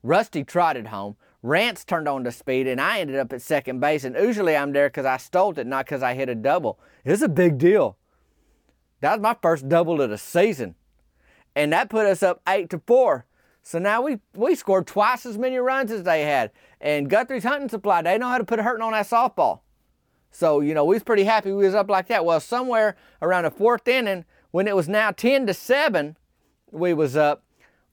Rusty 0.03 0.45
trotted 0.45 0.89
home. 0.89 1.17
Rance 1.43 1.85
turned 1.85 2.09
on 2.09 2.25
the 2.25 2.33
speed 2.33 2.67
and 2.67 2.81
I 2.81 3.01
ended 3.01 3.17
up 3.17 3.33
at 3.33 3.43
second 3.43 3.81
base. 3.81 4.05
And 4.05 4.17
usually 4.17 4.57
I'm 4.57 4.73
there 4.73 4.89
because 4.89 5.07
I 5.07 5.17
stole 5.19 5.59
it, 5.59 5.67
not 5.67 5.87
because 5.87 6.03
I 6.03 6.15
hit 6.15 6.29
a 6.29 6.35
double. 6.35 6.79
It's 7.05 7.23
a 7.23 7.29
big 7.29 7.59
deal. 7.59 7.97
That 9.01 9.13
was 9.13 9.23
my 9.23 9.37
first 9.41 9.69
double 9.69 10.01
of 10.01 10.11
the 10.11 10.19
season. 10.19 10.75
and 11.57 11.73
that 11.73 11.91
put 11.91 12.07
us 12.07 12.23
up 12.23 12.41
eight 12.49 12.71
to 12.71 12.81
four. 12.87 13.27
So 13.63 13.79
now 13.79 14.03
we 14.03 14.19
we 14.35 14.55
scored 14.55 14.87
twice 14.87 15.27
as 15.27 15.37
many 15.39 15.59
runs 15.59 15.91
as 15.93 16.05
they 16.05 16.23
had. 16.23 16.53
And 16.81 17.11
Guthrie's 17.11 17.45
hunting 17.45 17.69
supply, 17.69 18.03
they 18.03 18.19
know 18.19 18.29
how 18.29 18.39
to 18.39 18.45
put 18.45 18.59
a 18.61 18.63
hurting 18.63 18.83
on 18.83 18.93
that 18.93 19.07
softball. 19.07 19.61
So, 20.31 20.61
you 20.61 20.75
know, 20.75 20.85
we 20.85 20.95
was 20.95 21.03
pretty 21.03 21.25
happy 21.25 21.51
we 21.53 21.65
was 21.65 21.75
up 21.75 21.89
like 21.89 22.07
that. 22.09 22.25
Well, 22.25 22.41
somewhere 22.41 22.97
around 23.23 23.45
the 23.45 23.51
fourth 23.51 23.89
inning, 23.89 24.25
when 24.51 24.69
it 24.69 24.77
was 24.77 24.89
now 24.89 25.11
10 25.11 25.47
to 25.47 25.55
7, 25.55 26.17
we 26.71 26.95
was 26.95 27.17
up. 27.17 27.45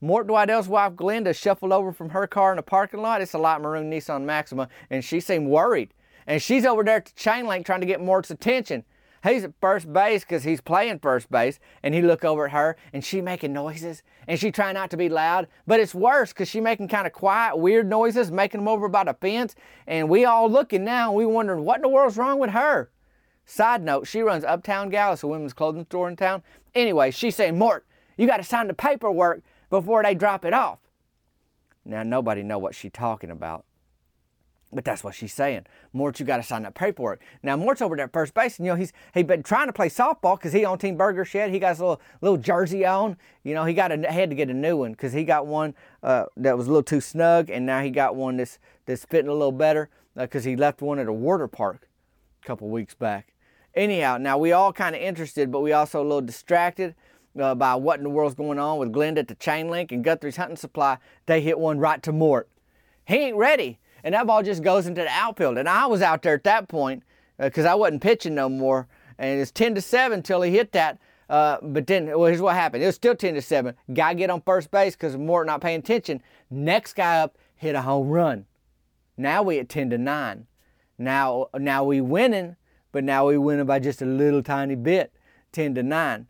Mort 0.01 0.27
Dwidell's 0.27 0.67
wife, 0.67 0.93
Glenda, 0.93 1.35
shuffled 1.35 1.71
over 1.71 1.91
from 1.91 2.09
her 2.09 2.27
car 2.27 2.51
in 2.51 2.57
the 2.57 2.63
parking 2.63 3.01
lot. 3.01 3.21
It's 3.21 3.33
a 3.33 3.37
light 3.37 3.61
maroon 3.61 3.89
Nissan 3.89 4.23
Maxima, 4.23 4.67
and 4.89 5.03
she 5.03 5.19
seemed 5.19 5.47
worried. 5.47 5.93
And 6.27 6.41
she's 6.41 6.65
over 6.65 6.83
there 6.83 6.97
at 6.97 7.05
the 7.05 7.13
chain 7.13 7.47
link 7.47 7.65
trying 7.65 7.81
to 7.81 7.87
get 7.87 8.01
Mort's 8.01 8.31
attention. 8.31 8.83
He's 9.25 9.43
at 9.43 9.53
first 9.59 9.91
base 9.91 10.23
because 10.23 10.43
he's 10.43 10.61
playing 10.61 10.99
first 10.99 11.31
base, 11.31 11.59
and 11.81 11.95
he 11.95 12.01
look 12.03 12.23
over 12.23 12.45
at 12.45 12.51
her, 12.51 12.77
and 12.93 13.03
she 13.03 13.21
making 13.21 13.53
noises, 13.53 14.03
and 14.27 14.39
she 14.39 14.51
trying 14.51 14.75
not 14.75 14.91
to 14.91 14.97
be 14.97 15.09
loud. 15.09 15.47
But 15.65 15.79
it's 15.79 15.95
worse 15.95 16.31
because 16.31 16.47
she 16.47 16.61
making 16.61 16.89
kind 16.89 17.07
of 17.07 17.13
quiet, 17.13 17.57
weird 17.57 17.89
noises, 17.89 18.31
making 18.31 18.59
them 18.59 18.67
over 18.67 18.87
by 18.87 19.03
the 19.03 19.15
fence, 19.15 19.55
and 19.87 20.09
we 20.09 20.25
all 20.25 20.49
looking 20.49 20.83
now, 20.83 21.09
and 21.09 21.17
we 21.17 21.25
wondering 21.25 21.65
what 21.65 21.77
in 21.77 21.81
the 21.81 21.89
world's 21.89 22.17
wrong 22.17 22.37
with 22.37 22.51
her. 22.51 22.91
Side 23.45 23.83
note, 23.83 24.07
she 24.07 24.21
runs 24.21 24.43
Uptown 24.43 24.89
Gallus, 24.89 25.23
a 25.23 25.27
women's 25.27 25.53
clothing 25.53 25.85
store 25.85 26.07
in 26.07 26.15
town. 26.15 26.43
Anyway, 26.75 27.09
she's 27.09 27.35
saying, 27.35 27.57
Mort, 27.57 27.85
you 28.17 28.27
got 28.27 28.37
to 28.37 28.43
sign 28.43 28.67
the 28.67 28.73
paperwork 28.73 29.41
before 29.71 30.03
they 30.03 30.13
drop 30.13 30.45
it 30.45 30.53
off. 30.53 30.79
Now, 31.83 32.03
nobody 32.03 32.43
know 32.43 32.57
what 32.57 32.75
she 32.75 32.89
talking 32.89 33.31
about. 33.31 33.65
But 34.75 34.83
that's 34.83 35.05
what 35.05 35.15
she's 35.15 35.33
saying. 35.33 35.65
Mort, 35.93 36.19
you 36.19 36.25
got 36.25 36.37
to 36.37 36.43
sign 36.43 36.63
that 36.63 36.75
paperwork. 36.75 37.21
Now, 37.41 37.55
Mort's 37.55 37.81
over 37.81 37.95
there 37.95 38.05
at 38.05 38.13
first 38.13 38.33
base, 38.33 38.59
and 38.59 38.65
you 38.65 38.73
know 38.73 38.75
he's 38.75 38.91
he 39.13 39.23
been 39.23 39.41
trying 39.41 39.67
to 39.67 39.73
play 39.73 39.87
softball 39.87 40.37
because 40.37 40.51
he 40.51 40.65
on 40.65 40.77
Team 40.77 40.97
Burger 40.97 41.23
Shed. 41.23 41.49
He 41.49 41.59
got 41.59 41.69
his 41.69 41.79
little 41.79 42.01
little 42.19 42.37
jersey 42.37 42.85
on. 42.85 43.15
You 43.43 43.53
know, 43.53 43.63
he 43.63 43.73
got 43.73 43.93
a 43.93 44.11
had 44.11 44.29
to 44.31 44.35
get 44.35 44.49
a 44.49 44.53
new 44.53 44.75
one 44.75 44.91
because 44.91 45.13
he 45.13 45.23
got 45.23 45.47
one 45.47 45.75
uh, 46.03 46.25
that 46.35 46.57
was 46.57 46.67
a 46.67 46.69
little 46.69 46.83
too 46.83 46.99
snug, 46.99 47.49
and 47.49 47.65
now 47.65 47.81
he 47.81 47.89
got 47.89 48.17
one 48.17 48.35
that's 48.35 48.59
that's 48.85 49.05
fitting 49.05 49.29
a 49.29 49.33
little 49.33 49.53
better 49.53 49.89
because 50.13 50.45
uh, 50.45 50.49
he 50.49 50.57
left 50.57 50.81
one 50.81 50.99
at 50.99 51.07
a 51.07 51.13
water 51.13 51.47
park 51.47 51.87
a 52.43 52.45
couple 52.45 52.67
weeks 52.67 52.93
back. 52.93 53.33
Anyhow, 53.75 54.17
now 54.17 54.37
we 54.37 54.51
all 54.51 54.73
kind 54.73 54.93
of 54.93 55.01
interested, 55.01 55.51
but 55.51 55.61
we 55.61 55.71
also 55.71 56.01
a 56.01 56.03
little 56.03 56.21
distracted. 56.21 56.95
Uh, 57.37 57.53
by 57.53 57.75
what 57.75 57.97
in 57.97 58.03
the 58.05 58.09
world's 58.09 58.33
going 58.33 58.57
on 58.57 58.77
with 58.77 58.93
Glenda 58.93 59.17
at 59.17 59.27
the 59.27 59.35
chain 59.35 59.69
link 59.69 59.91
and 59.91 60.05
Guthrie's 60.05 60.37
hunting 60.37 60.55
supply, 60.55 60.99
they 61.25 61.41
hit 61.41 61.59
one 61.59 61.79
right 61.79 62.01
to 62.03 62.13
Mort. 62.13 62.47
He 63.05 63.15
ain't 63.15 63.35
ready 63.35 63.77
and 64.05 64.13
that 64.13 64.27
ball 64.27 64.43
just 64.43 64.63
goes 64.63 64.85
into 64.85 65.01
the 65.01 65.09
outfield. 65.09 65.57
And 65.57 65.67
I 65.67 65.87
was 65.87 66.01
out 66.01 66.21
there 66.21 66.35
at 66.35 66.43
that 66.43 66.69
point 66.69 67.03
because 67.37 67.65
uh, 67.65 67.71
I 67.71 67.75
wasn't 67.75 68.01
pitching 68.01 68.35
no 68.35 68.47
more, 68.47 68.87
and 69.17 69.41
it's 69.41 69.51
10 69.51 69.75
to 69.75 69.81
7 69.81 70.21
till 70.21 70.43
he 70.43 70.51
hit 70.51 70.71
that. 70.73 70.99
Uh, 71.27 71.57
but 71.61 71.87
then, 71.87 72.05
well, 72.05 72.25
here's 72.25 72.39
what 72.39 72.55
happened. 72.55 72.83
It 72.83 72.85
was 72.85 72.95
still 72.95 73.15
10 73.15 73.33
to 73.33 73.41
7. 73.41 73.75
Guy 73.91 74.13
get 74.13 74.29
on 74.29 74.41
first 74.41 74.69
base 74.69 74.95
because 74.95 75.17
Mort 75.17 75.47
not 75.47 75.59
paying 75.59 75.79
attention. 75.79 76.21
Next 76.51 76.93
guy 76.93 77.19
up 77.19 77.35
hit 77.55 77.73
a 77.73 77.81
home 77.81 78.09
run. 78.09 78.45
Now 79.17 79.41
we 79.41 79.57
at 79.57 79.69
10 79.69 79.89
to 79.89 79.97
9. 79.97 80.45
Now, 80.99 81.47
now 81.57 81.83
we 81.83 81.99
winning, 81.99 82.57
but 82.91 83.03
now 83.03 83.27
we 83.27 83.39
winning 83.39 83.65
by 83.65 83.79
just 83.79 84.03
a 84.03 84.05
little 84.05 84.43
tiny 84.43 84.75
bit, 84.75 85.11
10 85.51 85.75
to 85.75 85.83
9 85.83 86.27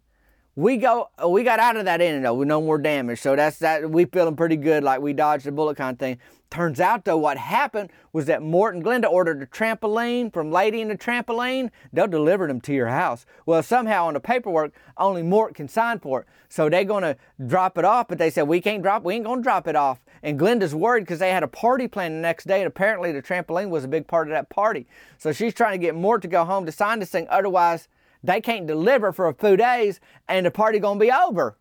we 0.55 0.77
go 0.77 1.09
we 1.27 1.43
got 1.43 1.59
out 1.59 1.75
of 1.75 1.85
that 1.85 2.01
inning 2.01 2.21
though 2.21 2.33
with 2.33 2.47
no 2.47 2.61
more 2.61 2.77
damage. 2.77 3.19
So 3.19 3.35
that's 3.35 3.57
that 3.59 3.89
we 3.89 4.05
feeling 4.05 4.35
pretty 4.35 4.55
good 4.55 4.83
like 4.83 5.01
we 5.01 5.13
dodged 5.13 5.45
a 5.47 5.51
bullet 5.51 5.75
kind 5.75 5.93
of 5.93 5.99
thing. 5.99 6.17
Turns 6.49 6.79
out 6.79 7.03
though 7.03 7.17
what 7.17 7.37
happened 7.37 7.91
was 8.13 8.25
that 8.27 8.41
morton 8.41 8.81
glenda 8.81 9.11
ordered 9.11 9.41
a 9.41 9.45
trampoline 9.45 10.31
from 10.31 10.51
lady 10.51 10.79
in 10.79 10.87
the 10.87 10.97
trampoline. 10.97 11.71
They'll 11.91 12.07
deliver 12.07 12.47
them 12.47 12.61
to 12.61 12.73
your 12.73 12.87
house. 12.87 13.25
Well 13.45 13.61
somehow 13.63 14.07
on 14.07 14.13
the 14.13 14.21
paperwork 14.21 14.73
only 14.97 15.23
mort 15.23 15.55
can 15.55 15.67
sign 15.67 15.99
for 15.99 16.21
it. 16.21 16.27
So 16.47 16.69
they're 16.69 16.85
going 16.85 17.03
to 17.03 17.17
drop 17.45 17.77
it 17.77 17.83
off 17.83 18.07
but 18.07 18.17
they 18.17 18.29
said 18.29 18.43
we 18.43 18.61
can't 18.61 18.81
drop 18.81 19.03
we 19.03 19.15
ain't 19.15 19.25
going 19.25 19.39
to 19.39 19.43
drop 19.43 19.67
it 19.67 19.75
off. 19.75 19.99
And 20.23 20.39
glenda's 20.39 20.73
worried 20.73 21.01
because 21.01 21.19
they 21.19 21.31
had 21.31 21.43
a 21.43 21.49
party 21.49 21.89
planned 21.89 22.15
the 22.15 22.19
next 22.19 22.45
day 22.45 22.61
and 22.61 22.67
apparently 22.67 23.11
the 23.11 23.21
trampoline 23.21 23.69
was 23.69 23.83
a 23.83 23.89
big 23.89 24.07
part 24.07 24.29
of 24.29 24.31
that 24.31 24.49
party. 24.49 24.87
So 25.17 25.33
she's 25.33 25.53
trying 25.53 25.73
to 25.73 25.85
get 25.85 25.95
mort 25.95 26.21
to 26.21 26.29
go 26.29 26.45
home 26.45 26.65
to 26.65 26.71
sign 26.71 26.99
this 26.99 27.09
thing. 27.09 27.27
Otherwise 27.29 27.89
they 28.25 28.41
can't 28.41 28.67
deliver 28.67 29.11
for 29.11 29.27
a 29.27 29.33
few 29.33 29.57
days 29.57 29.99
and 30.27 30.45
the 30.45 30.51
party 30.51 30.79
gonna 30.79 30.99
be 30.99 31.11
over. 31.11 31.57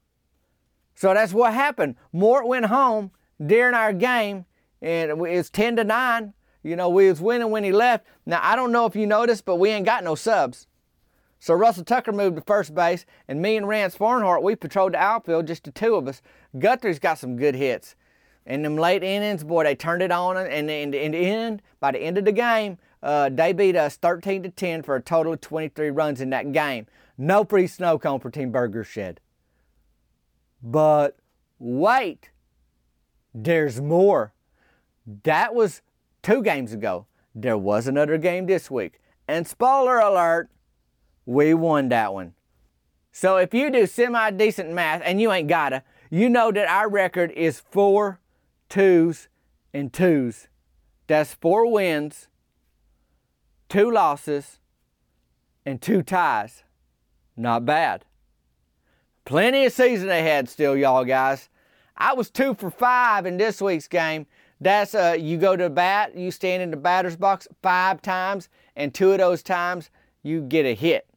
So 0.95 1.13
that's 1.13 1.33
what 1.33 1.53
happened. 1.53 1.97
Mort 2.13 2.47
went 2.47 2.67
home 2.67 3.11
during 3.45 3.75
our 3.75 3.93
game 3.93 4.45
and 4.81 5.21
it's 5.27 5.51
10 5.51 5.77
to 5.77 5.85
9. 5.85 6.35
You 6.63 6.77
know, 6.77 6.89
we 6.89 7.09
was 7.09 7.21
winning 7.21 7.51
when 7.51 7.65
he 7.65 7.73
left. 7.73 8.07
Now, 8.25 8.41
I 8.43 8.57
don't 8.57 8.73
know 8.73 8.87
if 8.87 8.97
you 8.97 9.07
noticed, 9.07 9.45
but 9.45 9.57
we 9.57 9.71
ain't 9.71 9.85
got 9.85 10.05
no 10.05 10.15
subs. 10.15 10.67
So 11.39 11.53
Russell 11.53 11.85
Tucker 11.85 12.11
moved 12.11 12.37
to 12.37 12.43
first 12.43 12.75
base, 12.75 13.05
and 13.29 13.43
me 13.43 13.59
and 13.59 13.69
Rance 13.69 13.95
Farnhart, 13.95 14.43
we 14.43 14.57
patrolled 14.57 14.95
the 14.95 14.99
outfield, 14.99 15.47
just 15.47 15.65
the 15.65 15.71
two 15.73 15.95
of 15.95 16.09
us. 16.09 16.23
Guthrie's 16.59 16.99
got 16.99 17.19
some 17.19 17.37
good 17.37 17.55
hits. 17.55 17.97
In 18.47 18.63
them 18.63 18.79
late 18.79 19.03
innings, 19.03 19.45
boy, 19.45 19.65
they 19.65 19.75
turned 19.75 20.03
it 20.03 20.11
on, 20.11 20.39
and 20.39 20.71
in 20.71 20.91
the 20.91 20.99
end, 20.99 21.61
by 21.81 21.91
the 21.91 21.99
end 21.99 22.17
of 22.17 22.25
the 22.25 22.33
game, 22.33 22.79
uh, 23.05 23.29
they 23.29 23.53
beat 23.53 23.77
us 23.77 23.97
13 23.97 24.43
to 24.45 24.49
10 24.49 24.83
for 24.83 24.97
a 24.97 25.03
total 25.03 25.35
of 25.35 25.41
23 25.43 25.91
runs 25.91 26.23
in 26.23 26.31
that 26.31 26.53
game. 26.53 26.87
No 27.19 27.45
free 27.45 27.67
snow 27.67 27.99
cone 27.99 28.19
for 28.19 28.31
Team 28.31 28.51
Burger 28.51 28.83
Shed. 28.83 29.21
But 30.63 31.19
wait, 31.59 32.31
there's 33.35 33.79
more. 33.79 34.33
That 35.25 35.55
was 35.55 35.83
two 36.23 36.43
games 36.43 36.73
ago. 36.73 37.07
There 37.35 37.59
was 37.59 37.87
another 37.87 38.17
game 38.17 38.47
this 38.47 38.71
week. 38.71 39.01
And 39.29 39.47
spoiler 39.47 39.99
alert, 39.99 40.49
we 41.27 41.53
won 41.53 41.91
that 41.91 42.15
one. 42.15 42.33
So 43.13 43.37
if 43.37 43.53
you 43.53 43.71
do 43.71 43.87
semi 43.87 44.31
decent 44.31 44.73
math, 44.73 45.03
and 45.05 45.21
you 45.21 45.31
ain't 45.31 45.49
gotta, 45.49 45.83
you 46.09 46.31
know 46.31 46.51
that 46.51 46.69
our 46.69 46.89
record 46.89 47.33
is 47.33 47.61
four 47.71 48.19
twos 48.71 49.29
and 49.75 49.93
twos. 49.93 50.49
That's 51.07 51.35
four 51.35 51.71
wins 51.71 52.29
two 53.75 53.91
losses, 53.91 54.61
and 55.67 55.83
two 55.83 56.01
ties. 56.01 56.63
Not 57.37 57.67
bad. 57.67 58.05
Plenty 59.25 59.67
of 59.67 59.73
season 59.73 60.11
ahead 60.11 60.49
still, 60.49 60.77
y'all 60.77 61.05
guys. 61.05 61.49
I 61.97 62.15
was 62.15 62.31
two 62.31 62.55
for 62.55 62.71
five 62.71 63.27
in 63.27 63.37
this 63.37 63.61
week's 63.61 63.89
game. 63.89 64.27
That's 64.61 64.95
uh, 64.95 65.17
you 65.19 65.39
go 65.39 65.57
to 65.57 65.69
bat, 65.69 66.17
you 66.17 66.31
stand 66.31 66.63
in 66.63 66.71
the 66.71 66.77
batter's 66.77 67.17
box 67.17 67.49
five 67.65 68.01
times, 68.01 68.49
and 68.77 68.95
two 68.95 69.11
of 69.11 69.19
those 69.19 69.43
times 69.43 69.91
you 70.23 70.43
get 70.43 70.65
a 70.65 70.75
hit. 70.77 71.09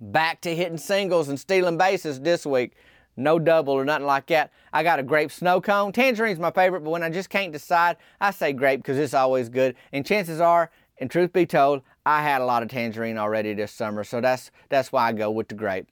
Back 0.00 0.40
to 0.40 0.56
hitting 0.56 0.78
singles 0.78 1.28
and 1.28 1.38
stealing 1.38 1.78
bases 1.78 2.22
this 2.22 2.44
week. 2.44 2.72
No 3.16 3.38
double 3.38 3.74
or 3.74 3.84
nothing 3.84 4.06
like 4.06 4.26
that. 4.26 4.50
I 4.72 4.82
got 4.82 4.98
a 4.98 5.04
grape 5.04 5.30
snow 5.30 5.60
cone. 5.60 5.92
Tangerine's 5.92 6.40
my 6.40 6.50
favorite, 6.50 6.80
but 6.80 6.90
when 6.90 7.04
I 7.04 7.10
just 7.10 7.30
can't 7.30 7.52
decide, 7.52 7.98
I 8.20 8.32
say 8.32 8.52
grape 8.52 8.80
because 8.80 8.98
it's 8.98 9.14
always 9.14 9.48
good. 9.48 9.76
And 9.92 10.04
chances 10.04 10.40
are 10.40 10.72
and 10.98 11.10
truth 11.10 11.32
be 11.32 11.46
told, 11.46 11.82
I 12.06 12.22
had 12.22 12.40
a 12.40 12.44
lot 12.44 12.62
of 12.62 12.68
tangerine 12.68 13.18
already 13.18 13.54
this 13.54 13.72
summer, 13.72 14.04
so 14.04 14.20
that's 14.20 14.50
that's 14.68 14.92
why 14.92 15.08
I 15.08 15.12
go 15.12 15.30
with 15.30 15.48
the 15.48 15.54
grape. 15.54 15.88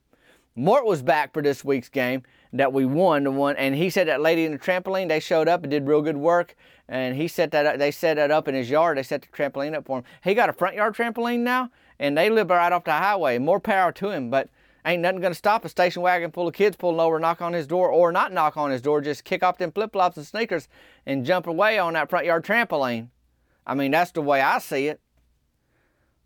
Mort 0.55 0.85
was 0.85 1.03
back 1.03 1.33
for 1.33 1.43
this 1.43 1.65
week's 1.65 1.89
game 1.89 2.23
that 2.53 2.73
we 2.73 2.85
won 2.85 3.25
the 3.25 3.31
one, 3.31 3.57
and 3.57 3.75
he 3.75 3.89
said 3.89 4.09
that 4.09 4.21
lady 4.21 4.45
in 4.45 4.53
the 4.53 4.59
trampoline 4.59 5.09
they 5.09 5.21
showed 5.21 5.49
up 5.49 5.63
and 5.63 5.71
did 5.71 5.87
real 5.87 6.03
good 6.03 6.19
work, 6.19 6.55
and 6.89 7.17
he 7.17 7.27
set 7.27 7.51
that 7.53 7.65
up, 7.65 7.79
they 7.79 7.91
set 7.91 8.15
that 8.15 8.31
up 8.31 8.49
in 8.49 8.55
his 8.55 8.69
yard. 8.69 8.99
They 8.99 9.03
set 9.03 9.23
the 9.23 9.29
trampoline 9.29 9.75
up 9.75 9.87
for 9.87 9.99
him. 9.99 10.05
He 10.23 10.35
got 10.35 10.51
a 10.51 10.53
front 10.53 10.77
yard 10.77 10.95
trampoline 10.95 11.41
now, 11.41 11.71
and 11.99 12.17
they 12.17 12.29
live 12.29 12.51
right 12.51 12.73
off 12.73 12.85
the 12.85 12.93
highway. 12.93 13.39
More 13.39 13.61
power 13.61 13.93
to 13.93 14.11
him, 14.11 14.29
but 14.29 14.51
ain't 14.85 15.01
nothing 15.01 15.21
gonna 15.21 15.35
stop 15.35 15.65
a 15.65 15.71
station 15.71 16.03
wagon 16.03 16.31
full 16.31 16.49
of 16.49 16.55
kids 16.55 16.77
pulling 16.77 17.01
over, 17.01 17.19
knock 17.19 17.41
on 17.41 17.55
his 17.55 17.67
door, 17.67 17.89
or 17.89 18.13
not 18.13 18.33
knock 18.33 18.59
on 18.59 18.71
his 18.71 18.83
door, 18.83 19.01
just 19.01 19.25
kick 19.25 19.43
off 19.43 19.57
them 19.57 19.73
flip 19.73 19.93
flops 19.93 20.19
and 20.19 20.27
sneakers 20.27 20.69
and 21.07 21.25
jump 21.25 21.47
away 21.47 21.79
on 21.79 21.95
that 21.95 22.11
front 22.11 22.27
yard 22.27 22.45
trampoline. 22.45 23.09
I 23.67 23.75
mean, 23.75 23.91
that's 23.91 24.11
the 24.11 24.23
way 24.23 24.41
I 24.41 24.59
see 24.59 24.89
it. 24.89 25.01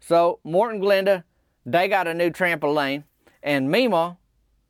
So, 0.00 0.40
Morton 0.44 0.80
Glenda, 0.80 1.24
they 1.64 1.88
got 1.88 2.06
a 2.06 2.14
new 2.14 2.30
trampoline, 2.30 3.04
and 3.42 3.68
Meemaw, 3.68 4.16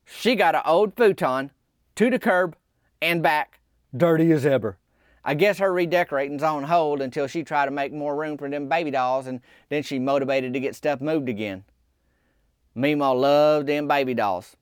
she 0.04 0.34
got 0.34 0.54
an 0.54 0.62
old 0.64 0.96
futon 0.96 1.50
to 1.96 2.10
the 2.10 2.18
curb 2.18 2.56
and 3.02 3.22
back, 3.22 3.60
dirty 3.96 4.32
as 4.32 4.46
ever. 4.46 4.78
I 5.24 5.34
guess 5.34 5.58
her 5.58 5.72
redecorating's 5.72 6.44
on 6.44 6.62
hold 6.62 7.00
until 7.00 7.26
she 7.26 7.42
try 7.42 7.64
to 7.64 7.70
make 7.70 7.92
more 7.92 8.14
room 8.14 8.38
for 8.38 8.48
them 8.48 8.68
baby 8.68 8.92
dolls, 8.92 9.26
and 9.26 9.40
then 9.68 9.82
she 9.82 9.98
motivated 9.98 10.52
to 10.52 10.60
get 10.60 10.76
stuff 10.76 11.00
moved 11.00 11.28
again. 11.28 11.64
Meemaw 12.76 13.20
loved 13.20 13.66
them 13.66 13.88
baby 13.88 14.14
dolls. 14.14 14.56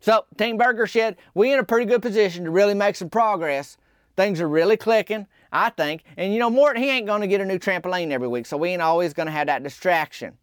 So, 0.00 0.26
Team 0.36 0.58
Burger 0.58 0.86
Shed, 0.86 1.16
we 1.32 1.52
in 1.52 1.58
a 1.58 1.64
pretty 1.64 1.86
good 1.86 2.02
position 2.02 2.44
to 2.44 2.50
really 2.50 2.74
make 2.74 2.96
some 2.96 3.08
progress. 3.08 3.78
Things 4.16 4.40
are 4.40 4.48
really 4.48 4.76
clicking. 4.76 5.26
I 5.54 5.70
think. 5.70 6.02
And 6.16 6.32
you 6.32 6.40
know, 6.40 6.50
Mort, 6.50 6.76
he 6.76 6.90
ain't 6.90 7.06
to 7.20 7.28
get 7.28 7.40
a 7.40 7.44
new 7.44 7.60
trampoline 7.60 8.10
every 8.10 8.26
week, 8.26 8.44
so 8.44 8.56
we 8.56 8.70
ain't 8.70 8.82
always 8.82 9.14
to 9.26 9.32
have 9.32 9.46
that 9.46 9.62
distraction. 9.62 10.36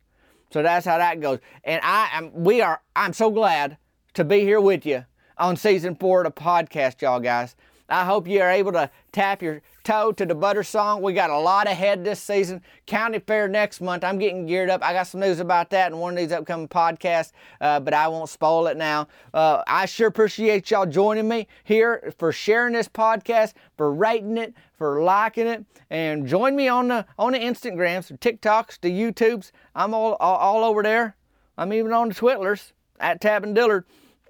So 0.51 0.63
that's 0.63 0.85
how 0.85 0.97
that 0.97 1.19
goes. 1.19 1.39
And 1.65 1.81
I 1.83 2.09
am, 2.13 2.31
we 2.33 2.61
are, 2.61 2.81
I'm 2.95 3.13
so 3.13 3.29
glad 3.29 3.77
to 4.13 4.23
be 4.23 4.39
here 4.39 4.61
with 4.61 4.85
you 4.85 5.05
on 5.37 5.57
season 5.57 5.95
four 5.95 6.23
of 6.23 6.33
the 6.33 6.41
podcast, 6.41 7.01
y'all 7.01 7.19
guys. 7.19 7.57
I 7.89 8.05
hope 8.05 8.25
you 8.25 8.39
are 8.41 8.49
able 8.49 8.71
to 8.71 8.89
tap 9.11 9.41
your 9.41 9.61
toe 9.83 10.11
to 10.11 10.25
the 10.25 10.35
butter 10.35 10.63
song. 10.63 11.01
We 11.01 11.13
got 11.13 11.29
a 11.29 11.37
lot 11.37 11.67
ahead 11.67 12.03
this 12.03 12.19
season. 12.19 12.61
County 12.85 13.19
Fair 13.19 13.47
next 13.47 13.81
month. 13.81 14.03
I'm 14.03 14.17
getting 14.19 14.45
geared 14.45 14.69
up. 14.69 14.83
I 14.83 14.93
got 14.93 15.07
some 15.07 15.21
news 15.21 15.39
about 15.39 15.69
that 15.71 15.91
in 15.91 15.97
one 15.97 16.13
of 16.13 16.17
these 16.17 16.31
upcoming 16.31 16.67
podcasts, 16.67 17.31
uh, 17.59 17.79
but 17.79 17.93
I 17.93 18.07
won't 18.07 18.29
spoil 18.29 18.67
it 18.67 18.77
now. 18.77 19.07
Uh, 19.33 19.63
I 19.67 19.85
sure 19.85 20.07
appreciate 20.07 20.69
y'all 20.71 20.85
joining 20.85 21.27
me 21.27 21.47
here 21.63 22.13
for 22.17 22.31
sharing 22.31 22.73
this 22.73 22.87
podcast, 22.87 23.53
for 23.77 23.93
rating 23.93 24.37
it, 24.37 24.53
for 24.77 25.03
liking 25.03 25.47
it, 25.47 25.65
and 25.89 26.27
join 26.27 26.55
me 26.55 26.67
on 26.67 26.87
the 26.87 27.05
on 27.17 27.33
the 27.33 27.39
Instagrams, 27.39 28.07
the 28.07 28.17
TikToks, 28.17 28.79
the 28.81 28.91
YouTubes. 28.91 29.51
I'm 29.75 29.93
all, 29.93 30.15
all, 30.19 30.37
all 30.37 30.63
over 30.63 30.83
there. 30.83 31.15
I'm 31.57 31.73
even 31.73 31.93
on 31.93 32.09
the 32.09 32.15
Twitters 32.15 32.73
at 32.99 33.21
Tavin 33.21 33.53
Dillard 33.53 33.85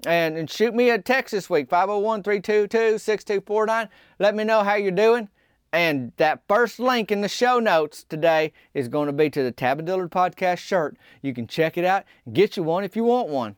and, 0.06 0.38
and 0.38 0.50
shoot 0.50 0.74
me 0.74 0.90
a 0.90 0.98
text 0.98 1.32
this 1.32 1.50
week 1.50 1.70
501 1.70 2.24
322 2.24 2.98
6249. 2.98 3.90
Let 4.20 4.36
me 4.36 4.44
know 4.44 4.64
how 4.64 4.76
you're 4.76 4.92
doing. 4.92 5.30
And 5.74 6.12
that 6.18 6.42
first 6.48 6.80
link 6.80 7.12
in 7.12 7.22
the 7.22 7.30
show 7.30 7.60
notes 7.60 8.04
today 8.04 8.52
is 8.74 8.88
going 8.88 9.08
to 9.08 9.14
be 9.14 9.30
to 9.30 9.44
the 9.44 9.52
Tavin 9.52 9.86
Dillard 9.86 10.12
podcast 10.12 10.58
shirt. 10.58 10.98
You 11.22 11.34
can 11.34 11.48
check 11.48 11.78
it 11.78 11.86
out 11.86 12.04
and 12.26 12.36
get 12.36 12.58
you 12.58 12.64
one 12.64 12.84
if 12.84 12.96
you 12.96 13.04
want 13.04 13.30
one. 13.30 13.56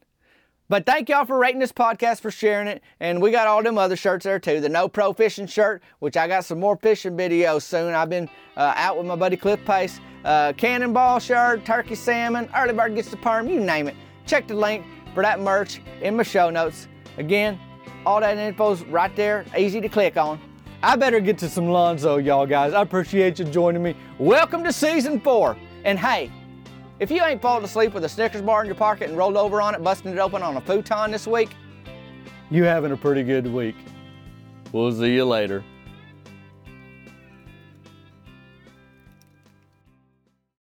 But 0.70 0.86
thank 0.86 1.10
y'all 1.10 1.26
for 1.26 1.38
rating 1.38 1.60
this 1.60 1.72
podcast, 1.72 2.22
for 2.22 2.32
sharing 2.32 2.68
it. 2.68 2.82
And 3.00 3.22
we 3.22 3.32
got 3.32 3.48
all 3.48 3.62
them 3.62 3.78
other 3.78 3.96
shirts 3.96 4.24
there 4.24 4.40
too. 4.40 4.60
The 4.60 4.70
No 4.70 4.88
Pro 4.88 5.12
Fishing 5.14 5.48
shirt, 5.48 5.84
which 6.00 6.16
I 6.16 6.28
got 6.28 6.46
some 6.46 6.60
more 6.60 6.78
fishing 6.78 7.18
videos 7.18 7.64
soon. 7.64 7.94
I've 7.94 8.10
been 8.10 8.30
uh, 8.56 8.74
out 8.76 8.98
with 8.98 9.06
my 9.06 9.16
buddy 9.16 9.36
Cliff 9.36 9.64
Pace. 9.66 10.00
Uh, 10.24 10.54
cannonball 10.54 11.20
shirt, 11.20 11.66
turkey 11.66 11.96
salmon, 11.96 12.50
early 12.56 12.74
bird 12.74 12.96
gets 12.96 13.10
the 13.10 13.18
perm, 13.18 13.50
you 13.50 13.60
name 13.60 13.88
it. 13.90 13.96
Check 14.26 14.48
the 14.48 14.56
link 14.56 14.86
for 15.14 15.22
that 15.22 15.42
merch 15.42 15.82
in 16.02 16.16
my 16.16 16.24
show 16.24 16.50
notes. 16.50 16.88
Again, 17.18 17.60
all 18.06 18.22
that 18.22 18.38
info's 18.38 18.84
right 18.86 19.14
there, 19.18 19.46
easy 19.58 19.82
to 19.82 19.90
click 19.90 20.16
on. 20.16 20.40
I 20.84 20.98
better 20.98 21.22
get 21.22 21.38
to 21.38 21.48
some 21.48 21.70
Lonzo, 21.70 22.18
y'all 22.18 22.46
guys. 22.46 22.74
I 22.74 22.82
appreciate 22.82 23.40
you 23.40 23.46
joining 23.46 23.82
me. 23.82 23.96
Welcome 24.20 24.66
to 24.66 24.74
season 24.74 25.18
four. 25.18 25.56
And 25.86 25.98
hey, 25.98 26.30
if 27.00 27.10
you 27.10 27.24
ain't 27.24 27.42
fallen 27.42 27.64
asleep 27.64 27.94
with 27.94 28.04
a 28.04 28.10
Snickers 28.10 28.42
bar 28.42 28.60
in 28.64 28.68
your 28.68 28.76
pocket 28.76 29.08
and 29.08 29.18
rolled 29.18 29.38
over 29.38 29.62
on 29.62 29.76
it, 29.76 29.82
busting 29.82 30.12
it 30.12 30.20
open 30.20 30.44
on 30.44 30.58
a 30.58 30.62
futon 30.62 31.10
this 31.10 31.26
week, 31.26 31.52
you 32.52 32.66
having 32.66 32.92
a 32.92 32.98
pretty 32.98 33.24
good 33.24 33.48
week. 33.48 33.78
We'll 34.74 34.92
see 34.92 35.14
you 35.14 35.24
later. 35.24 35.64